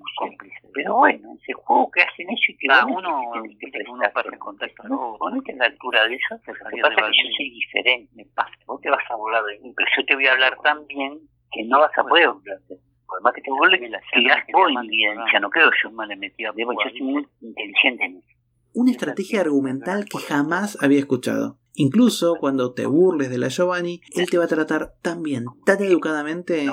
Pero 0.73 0.95
bueno, 0.95 1.29
ese 1.41 1.53
juego 1.53 1.89
que 1.91 2.01
hacen 2.01 2.29
ellos 2.29 2.49
y 2.49 2.57
que 2.57 2.67
uno 2.87 3.31
tiene 3.31 3.57
que 3.59 4.29
en 4.33 4.39
contacto. 4.39 4.83
No, 4.87 5.15
ponete 5.19 5.51
en 5.51 5.59
la 5.59 5.65
altura 5.65 6.07
de 6.07 6.15
eso. 6.15 6.35
Lo 6.45 6.53
que 6.53 6.81
pasa 6.81 6.93
es 6.93 7.05
que 7.05 7.23
yo 7.23 7.29
soy 7.37 7.49
diferente, 7.51 8.11
me 8.15 8.25
pasa. 8.35 8.51
Vos 8.65 8.81
te 8.81 8.89
vas 8.89 9.03
a 9.09 9.15
burlar 9.15 9.43
de 9.43 9.59
mí, 9.59 9.73
pero 9.75 9.89
yo 9.95 10.05
te 10.05 10.15
voy 10.15 10.27
a 10.27 10.33
hablar 10.33 10.57
tan 10.63 10.85
bien 10.87 11.19
que 11.51 11.63
no 11.65 11.79
vas 11.79 11.97
a 11.97 12.03
poder 12.03 12.29
burlarte. 12.29 12.75
Por 13.07 13.21
más 13.21 13.33
que 13.33 13.41
te 13.41 13.51
burles, 13.51 13.79
tirás 14.13 14.43
vos 14.51 14.71
en 14.71 14.77
evidencia, 14.77 15.39
no 15.39 15.49
creo 15.49 15.69
yo 15.83 15.91
me 15.91 16.07
le 16.07 16.15
metí 16.15 16.45
a 16.45 16.51
Yo 16.55 16.89
soy 16.89 17.01
muy 17.01 17.27
inteligente 17.41 18.05
en 18.05 18.17
eso 18.17 18.42
una 18.73 18.91
estrategia 18.91 19.41
argumental 19.41 20.05
que 20.05 20.19
jamás 20.19 20.77
había 20.81 20.99
escuchado. 20.99 21.59
Incluso 21.75 22.35
cuando 22.39 22.73
te 22.73 22.85
burles 22.85 23.29
de 23.29 23.39
la 23.39 23.47
Giovanni, 23.47 24.01
él 24.15 24.29
te 24.29 24.37
va 24.37 24.43
a 24.43 24.47
tratar 24.47 24.93
tan 25.01 25.23
bien, 25.23 25.45
tan 25.65 25.81
educadamente, 25.81 26.67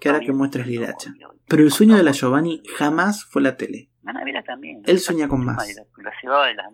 que 0.00 0.08
hará 0.08 0.20
que 0.20 0.32
muestres 0.32 0.66
lilacha. 0.66 1.14
Pero 1.48 1.62
el 1.62 1.72
sueño 1.72 1.96
de 1.96 2.02
la 2.02 2.12
Giovanni 2.12 2.62
jamás 2.76 3.24
fue 3.24 3.42
la 3.42 3.56
tele. 3.56 3.91
Él 4.84 4.98
sueña 4.98 5.28
con 5.28 5.44
más. 5.44 5.68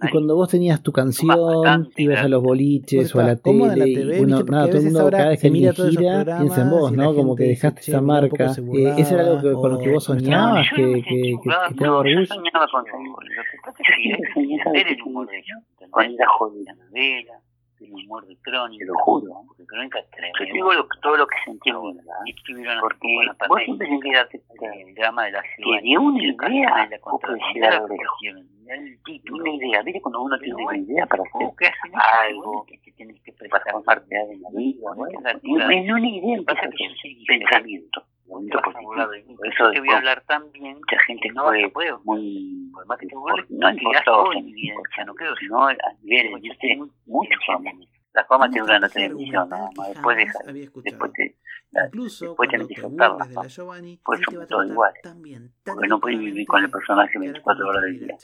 Y 0.03 0.11
cuando 0.11 0.35
vos 0.35 0.49
tenías 0.49 0.83
tu 0.83 0.93
canción, 0.93 1.91
ibas 1.97 2.25
a 2.25 2.29
los 2.29 2.43
boliches 2.43 3.15
o 3.15 3.21
a 3.21 3.25
la 3.25 3.37
tele, 3.37 3.77
la 3.77 3.85
TV, 3.85 4.19
bueno, 4.19 4.43
nada, 4.45 4.67
todo 4.69 4.79
el 4.79 4.85
mundo 4.85 5.11
cada 5.11 5.29
vez 5.31 5.41
que 5.41 5.51
mira 5.51 5.73
gira 5.73 6.25
piensa 6.39 6.63
en 6.63 6.71
vos, 6.71 6.93
¿no? 6.93 7.15
Como 7.15 7.37
que 7.37 7.45
dejaste 7.45 7.81
esa 7.83 8.01
marca. 8.01 8.53
Eh, 8.75 8.95
¿Eso 8.97 9.15
era 9.15 9.25
algo 9.25 9.43
que, 9.43 9.53
con 9.53 9.73
lo 9.73 9.79
que 9.79 9.91
vos 9.93 10.05
soñabas? 10.05 10.67
¿Que, 10.75 10.83
que, 10.83 11.03
que, 11.03 11.35
que 11.43 11.75
te 11.75 11.85
daba 11.85 11.99
orgullo? 11.99 12.21
Yo 12.21 12.27
soñaba 12.27 12.67
con 12.71 12.85
Lo 12.85 13.17
que 13.17 13.59
pasa 13.65 13.79
es 13.79 14.35
que 14.35 14.93
el 14.95 15.03
humor 15.03 15.27
de 15.29 15.39
ellos. 15.39 15.59
Cuando 15.91 16.15
era 16.15 16.29
jodida 16.39 16.75
novela, 17.89 17.99
el 17.99 18.05
humor 18.05 18.27
de 18.27 18.37
Crónica. 18.43 18.85
Te 18.85 18.87
lo 18.87 18.99
juro. 18.99 19.43
Porque 19.47 19.67
Crónica 19.67 19.99
es. 19.99 20.07
Yo 20.39 20.53
digo 20.53 20.73
lo, 20.73 20.87
todo 21.03 21.17
lo 21.17 21.27
que 21.27 21.37
sentí 21.45 21.71
en 21.71 21.77
y 22.27 22.31
estuvieron 22.31 22.81
porque 22.81 23.09
vos 23.49 23.61
siempre 23.65 23.89
sentías 23.89 24.29
el 24.33 24.95
drama 24.95 25.25
de 25.25 25.33
la 25.33 25.43
ciudad. 25.43 25.81
Que 25.81 25.89
de 25.89 25.99
una 25.99 26.23
idea, 26.23 26.89
vos 27.03 27.21
podés 27.21 27.43
llegar 27.55 27.75
a 27.75 27.87
el 28.69 29.03
título. 29.03 29.43
Una 29.43 29.53
idea, 29.53 29.83
¿viste? 29.83 30.01
Cuando 30.03 30.23
uno 30.23 30.39
tiene 30.39 30.65
una 30.65 30.77
idea 30.77 31.07
para 31.07 31.23
hacer 31.23 31.73
algo 31.95 32.67
que 32.67 32.93
tienes 32.93 33.21
que 33.23 33.33
prestar 33.33 33.83
parte 33.85 34.15
de 34.15 34.37
la 34.39 34.51
vida, 34.51 34.91
¿no? 34.97 35.07
Es 35.07 35.91
una 35.91 36.09
idea, 36.09 36.37
empieza 36.37 36.69
eso 38.47 39.71
te 39.71 39.81
voy 39.81 39.91
a 39.91 39.97
hablar 39.97 40.23
tan 40.27 40.51
bien 40.53 40.77
mucha 40.79 40.99
gente 41.07 41.29
no 41.35 41.45
fue 41.45 41.71
puedo. 41.71 42.01
muy 42.05 42.71
por 42.73 42.87
más 42.87 42.99
que 42.99 43.07
te 43.07 43.15
no 43.15 43.71
importó 43.71 44.33
en 44.33 44.49
evidencia 44.49 45.05
no 45.05 45.15
creo 45.15 45.35
sino 45.37 45.67
a 45.67 45.75
nivel 46.03 46.41
sé 46.61 46.77
mucho 47.07 47.31
la 48.15 48.25
fama 48.25 48.51
te 48.51 48.61
dura 48.61 48.77
en 48.77 48.83
la 48.83 48.89
televisión 48.89 49.49
¿no? 49.49 49.71
después 49.89 50.17
deja 50.17 50.39
después 50.53 50.85
te 50.85 51.37
después 51.93 52.51
tenés 52.51 52.67
que 52.69 52.81
soltar 52.81 53.17
la 53.17 53.25
fama 53.27 53.43
pues 54.05 54.21
son 54.31 54.47
todos 54.47 54.67
iguales 54.67 55.03
porque 55.65 55.89
no 55.89 56.01
puedes 56.01 56.19
vivir 56.19 56.47
con 56.47 56.65
el 56.65 56.71
personaje 56.71 57.19
24 57.19 57.69
horas 57.69 57.83
del 57.83 58.01
día. 58.01 58.17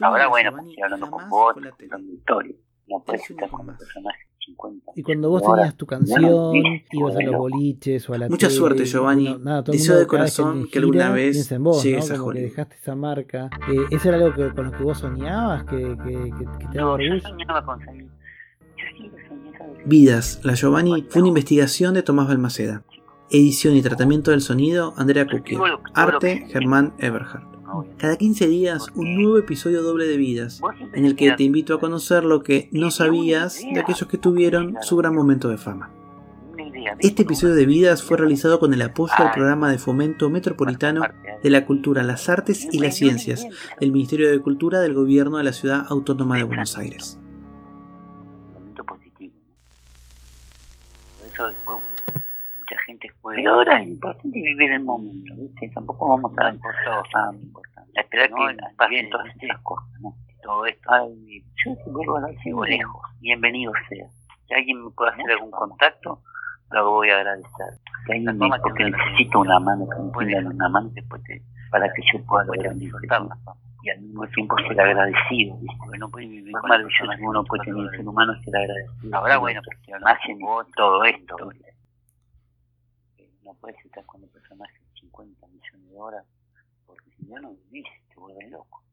ahora 0.00 0.28
bueno 0.28 0.50
estoy 0.58 0.82
hablando 0.82 1.10
con 1.10 1.28
vos 1.28 1.54
contando 1.54 2.12
historia 2.12 2.56
no 2.86 3.02
puedes 3.04 3.30
estar 3.30 3.50
con 3.50 3.68
el 3.68 3.76
personaje 3.76 4.27
y 4.94 5.02
cuando 5.02 5.28
vos 5.30 5.42
tenías 5.42 5.76
tu 5.76 5.86
canción, 5.86 6.56
ibas 6.92 7.16
a 7.16 7.22
los 7.22 7.36
boliches 7.36 8.08
o 8.08 8.14
a 8.14 8.18
la 8.18 8.28
Mucha 8.28 8.48
tele, 8.48 8.58
suerte, 8.58 8.84
Giovanni. 8.84 9.28
Bueno, 9.28 9.44
nada, 9.44 9.64
todo 9.64 9.72
Deseo 9.72 9.94
mundo 9.94 9.98
de 10.00 10.04
que 10.04 10.08
corazón 10.08 10.64
te 10.64 10.70
que 10.70 10.78
alguna 10.78 11.10
vez 11.10 11.36
piensa 11.36 11.54
en 11.54 11.64
vos, 11.64 11.82
llegues 11.82 12.08
¿no? 12.08 12.14
a 12.14 12.18
Como 12.18 12.32
que 12.32 12.40
dejaste 12.40 12.76
esa 12.76 12.94
marca. 12.94 13.50
Eh, 13.70 13.76
¿Eso 13.90 14.08
era 14.08 14.18
algo 14.18 14.34
que, 14.34 14.54
con 14.54 14.66
lo 14.66 14.72
que 14.72 14.82
vos 14.82 14.98
soñabas? 14.98 15.64
¿Que, 15.64 15.76
que, 15.76 15.94
que, 15.94 16.44
que 16.58 16.66
te 16.72 16.78
daba 16.78 16.98
no, 16.98 17.04
yo 17.04 17.20
soñaba 17.20 17.64
con 17.64 17.80
salir 17.84 18.08
Vidas, 19.84 20.40
la 20.42 20.54
Giovanni 20.54 21.06
fue 21.08 21.22
una 21.22 21.28
investigación 21.28 21.94
de 21.94 22.02
Tomás 22.02 22.28
Balmaceda. 22.28 22.82
Edición 23.30 23.76
y 23.76 23.82
tratamiento 23.82 24.30
del 24.30 24.40
sonido, 24.40 24.94
Andrea 24.96 25.26
Cuquia. 25.26 25.58
Arte, 25.94 26.46
Germán 26.48 26.94
Eberhardt. 26.98 27.57
Cada 27.98 28.16
15 28.16 28.46
días, 28.46 28.86
un 28.94 29.14
nuevo 29.14 29.38
episodio 29.38 29.82
doble 29.82 30.06
de 30.06 30.16
Vidas, 30.16 30.60
en 30.94 31.04
el 31.04 31.16
que 31.16 31.32
te 31.32 31.42
invito 31.42 31.74
a 31.74 31.80
conocer 31.80 32.24
lo 32.24 32.42
que 32.42 32.68
no 32.72 32.90
sabías 32.90 33.60
de 33.60 33.80
aquellos 33.80 34.08
que 34.08 34.16
tuvieron 34.16 34.76
su 34.80 34.96
gran 34.96 35.14
momento 35.14 35.48
de 35.48 35.58
fama. 35.58 35.90
Este 37.00 37.22
episodio 37.22 37.54
de 37.54 37.66
Vidas 37.66 38.02
fue 38.02 38.16
realizado 38.16 38.58
con 38.58 38.72
el 38.72 38.80
apoyo 38.82 39.12
del 39.18 39.30
programa 39.32 39.70
de 39.70 39.78
fomento 39.78 40.30
metropolitano 40.30 41.02
de 41.42 41.50
la 41.50 41.66
cultura, 41.66 42.02
las 42.02 42.28
artes 42.28 42.66
y 42.72 42.78
las 42.78 42.96
ciencias 42.96 43.46
del 43.78 43.92
Ministerio 43.92 44.30
de 44.30 44.40
Cultura 44.40 44.80
del 44.80 44.94
Gobierno 44.94 45.36
de 45.36 45.44
la 45.44 45.52
Ciudad 45.52 45.84
Autónoma 45.88 46.36
de 46.38 46.44
Buenos 46.44 46.78
Aires. 46.78 47.18
Eso 51.32 51.50
mucha 52.68 52.82
gente. 52.84 53.10
Pero 53.36 53.54
ahora 53.54 53.80
es 53.80 53.88
importante 53.88 54.40
vivir 54.40 54.72
el 54.72 54.84
momento, 54.84 55.34
¿viste? 55.36 55.70
Tampoco 55.74 56.08
vamos 56.08 56.32
a, 56.38 56.46
a, 56.46 57.30
a 57.30 58.00
esperar 58.00 58.28
que 58.28 58.56
pasen 58.76 59.10
todas 59.10 59.26
estas 59.28 59.60
cosas, 59.62 59.88
¿no? 60.00 60.14
Todo 60.42 60.66
esto. 60.66 60.90
Ay, 60.90 61.42
yo 61.64 61.74
si 61.74 61.90
vuelvo 61.90 62.16
a 62.16 62.20
la 62.20 62.28
lejos, 62.66 63.02
bienvenido 63.20 63.72
sea. 63.88 64.06
Si 64.46 64.54
alguien 64.54 64.84
me 64.84 64.90
puede 64.90 65.10
hacer 65.10 65.30
algún 65.32 65.50
contacto, 65.50 66.22
lo 66.70 66.90
voy 66.90 67.10
a 67.10 67.16
agradecer. 67.16 67.78
Si 68.06 68.12
alguien 68.12 68.38
me, 68.38 68.48
porque 68.62 68.84
necesito 68.84 69.40
una 69.40 69.58
mano, 69.58 69.86
que 69.88 70.02
me 70.02 70.10
pongan 70.10 70.46
una 70.46 70.68
mano 70.68 70.88
después 70.92 71.22
para 71.70 71.86
que 71.92 72.02
yo 72.12 72.24
pueda 72.24 72.44
lograr 72.44 72.74
mi 72.76 72.90
y 73.80 73.90
al 73.90 74.00
mismo 74.00 74.26
tiempo 74.28 74.56
ser 74.66 74.80
agradecido, 74.80 75.56
¿viste? 75.58 75.76
Porque 75.78 75.98
no 75.98 76.08
puede 76.08 76.26
vivir 76.26 76.52
más 76.52 76.62
maravilloso 76.64 77.04
que 77.16 77.22
uno 77.22 77.44
puede 77.44 77.64
tener 77.64 77.84
el 77.84 77.90
ser 77.90 78.08
humano 78.08 78.32
ser 78.42 78.56
agradecido. 78.56 79.16
Ahora, 79.16 79.38
bueno, 79.38 79.60
porque 79.64 80.04
hacen 80.04 80.38
todo 80.74 81.04
esto. 81.04 81.36
No 83.48 83.54
puedes 83.54 83.82
estar 83.82 84.04
con 84.04 84.22
el 84.22 84.28
personaje 84.28 84.78
50 85.00 85.46
millones 85.46 85.88
de 85.88 85.96
horas, 85.96 86.26
porque 86.84 87.10
si 87.16 87.24
no, 87.24 87.40
no 87.40 87.54
vivís, 87.54 87.86
te 88.10 88.20
vuelves 88.20 88.50
loco. 88.50 88.84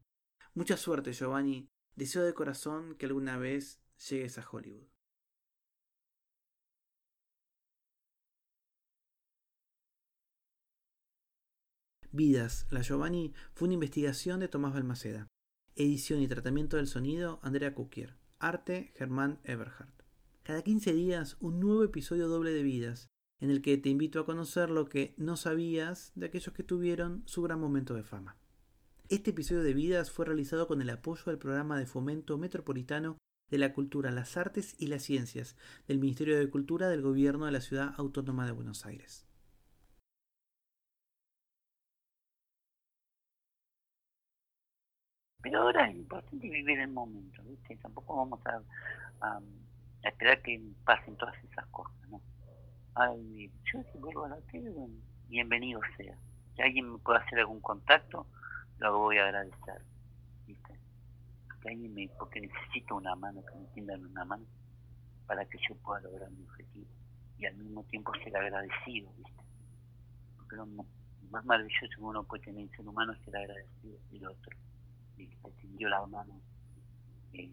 Mucha 0.53 0.77
suerte, 0.77 1.11
Giovanni. 1.11 1.67
Deseo 1.97 2.23
de 2.23 2.33
corazón 2.33 2.95
que 2.95 3.05
alguna 3.05 3.37
vez 3.37 3.81
llegues 4.09 4.37
a 4.37 4.49
Hollywood. 4.49 4.87
Vidas, 12.11 12.65
la 12.71 12.81
Giovanni 12.81 13.33
fue 13.55 13.65
una 13.65 13.73
investigación 13.73 14.39
de 14.39 14.47
Tomás 14.47 14.73
Balmaceda. 14.73 15.27
Edición 15.75 16.21
y 16.21 16.29
tratamiento 16.29 16.77
del 16.77 16.87
sonido, 16.87 17.41
Andrea 17.43 17.75
Kukier. 17.75 18.15
Arte, 18.39 18.93
Germán 18.95 19.41
Eberhardt. 19.43 20.05
Cada 20.43 20.61
15 20.61 20.93
días, 20.93 21.35
un 21.41 21.59
nuevo 21.59 21.83
episodio 21.83 22.29
doble 22.29 22.51
de 22.51 22.63
Vidas, 22.63 23.09
en 23.45 23.51
el 23.51 23.61
que 23.61 23.77
te 23.77 23.89
invito 23.89 24.19
a 24.19 24.25
conocer 24.25 24.71
lo 24.71 24.89
que 24.89 25.13
no 25.17 25.37
sabías 25.37 26.11
de 26.15 26.25
aquellos 26.25 26.51
que 26.51 26.63
tuvieron 26.63 27.21
su 27.27 27.43
gran 27.43 27.59
momento 27.59 27.93
de 27.93 28.01
fama. 28.01 28.37
Este 29.07 29.29
episodio 29.29 29.61
de 29.61 29.75
Vidas 29.75 30.09
fue 30.09 30.25
realizado 30.25 30.67
con 30.67 30.81
el 30.81 30.89
apoyo 30.89 31.25
del 31.27 31.37
programa 31.37 31.77
de 31.77 31.85
fomento 31.85 32.39
metropolitano 32.39 33.17
de 33.51 33.59
la 33.59 33.71
cultura, 33.71 34.09
las 34.09 34.35
artes 34.35 34.75
y 34.79 34.87
las 34.87 35.03
ciencias 35.03 35.55
del 35.87 35.99
Ministerio 35.99 36.39
de 36.39 36.49
Cultura 36.49 36.89
del 36.89 37.03
Gobierno 37.03 37.45
de 37.45 37.51
la 37.51 37.61
Ciudad 37.61 37.93
Autónoma 37.97 38.47
de 38.47 38.51
Buenos 38.51 38.83
Aires. 38.87 39.27
Pero 45.43 45.61
ahora 45.61 45.87
es 45.87 45.95
importante 45.97 46.49
vivir 46.49 46.79
el 46.79 46.89
momento, 46.89 47.43
¿viste? 47.43 47.77
Tampoco 47.77 48.17
vamos 48.17 48.39
a, 48.47 48.63
a, 49.21 49.39
esperar 50.01 50.41
que 50.41 50.59
pasen 50.83 51.15
todas 51.17 51.35
esas 51.43 51.67
cosas, 51.67 52.09
¿no? 52.09 52.19
Ay, 52.97 53.51
yo 53.73 53.83
si 53.91 53.97
vuelvo 53.97 54.23
a 54.23 54.29
la 54.29 54.41
tele, 54.51 54.71
bienvenido 55.27 55.81
sea. 55.97 56.17
Si 56.55 56.61
alguien 56.61 56.93
me 56.93 56.97
puede 56.99 57.19
hacer 57.19 57.39
algún 57.39 57.59
contacto, 57.59 58.25
lo 58.77 58.97
voy 58.97 59.17
a 59.17 59.25
agradecer, 59.25 59.81
¿viste? 60.47 60.79
Que 61.61 61.69
alguien 61.69 61.93
me, 61.93 62.07
porque 62.17 62.39
necesito 62.39 62.95
una 62.95 63.13
mano, 63.15 63.43
que 63.45 63.59
me 63.59 63.65
tiendan 63.73 64.05
una 64.05 64.23
mano, 64.23 64.45
para 65.27 65.43
que 65.43 65.57
yo 65.67 65.75
pueda 65.75 65.99
lograr 66.03 66.31
mi 66.31 66.43
objetivo. 66.45 66.87
Y 67.37 67.45
al 67.45 67.55
mismo 67.55 67.83
tiempo 67.83 68.13
ser 68.23 68.37
agradecido, 68.37 69.11
¿viste? 69.17 69.43
Porque 70.37 70.55
lo 70.55 70.65
más 70.65 71.43
maravilloso 71.43 71.87
que 71.93 72.01
uno 72.01 72.23
puede 72.23 72.43
tener 72.45 72.61
en 72.61 72.69
ser 72.69 72.87
humano 72.87 73.11
es 73.11 73.19
ser 73.25 73.35
agradecido 73.35 73.99
del 74.09 74.25
otro 74.25 74.55
y 75.17 75.27
que 75.27 75.35
te 75.35 75.51
tendió 75.51 75.89
la 75.89 76.05
mano, 76.05 76.39
eh, 77.33 77.51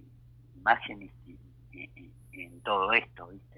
más 0.63 0.79
en, 0.89 1.03
en, 1.73 2.13
en, 2.31 2.61
todo 2.61 2.93
esto, 2.93 3.27
¿viste? 3.27 3.52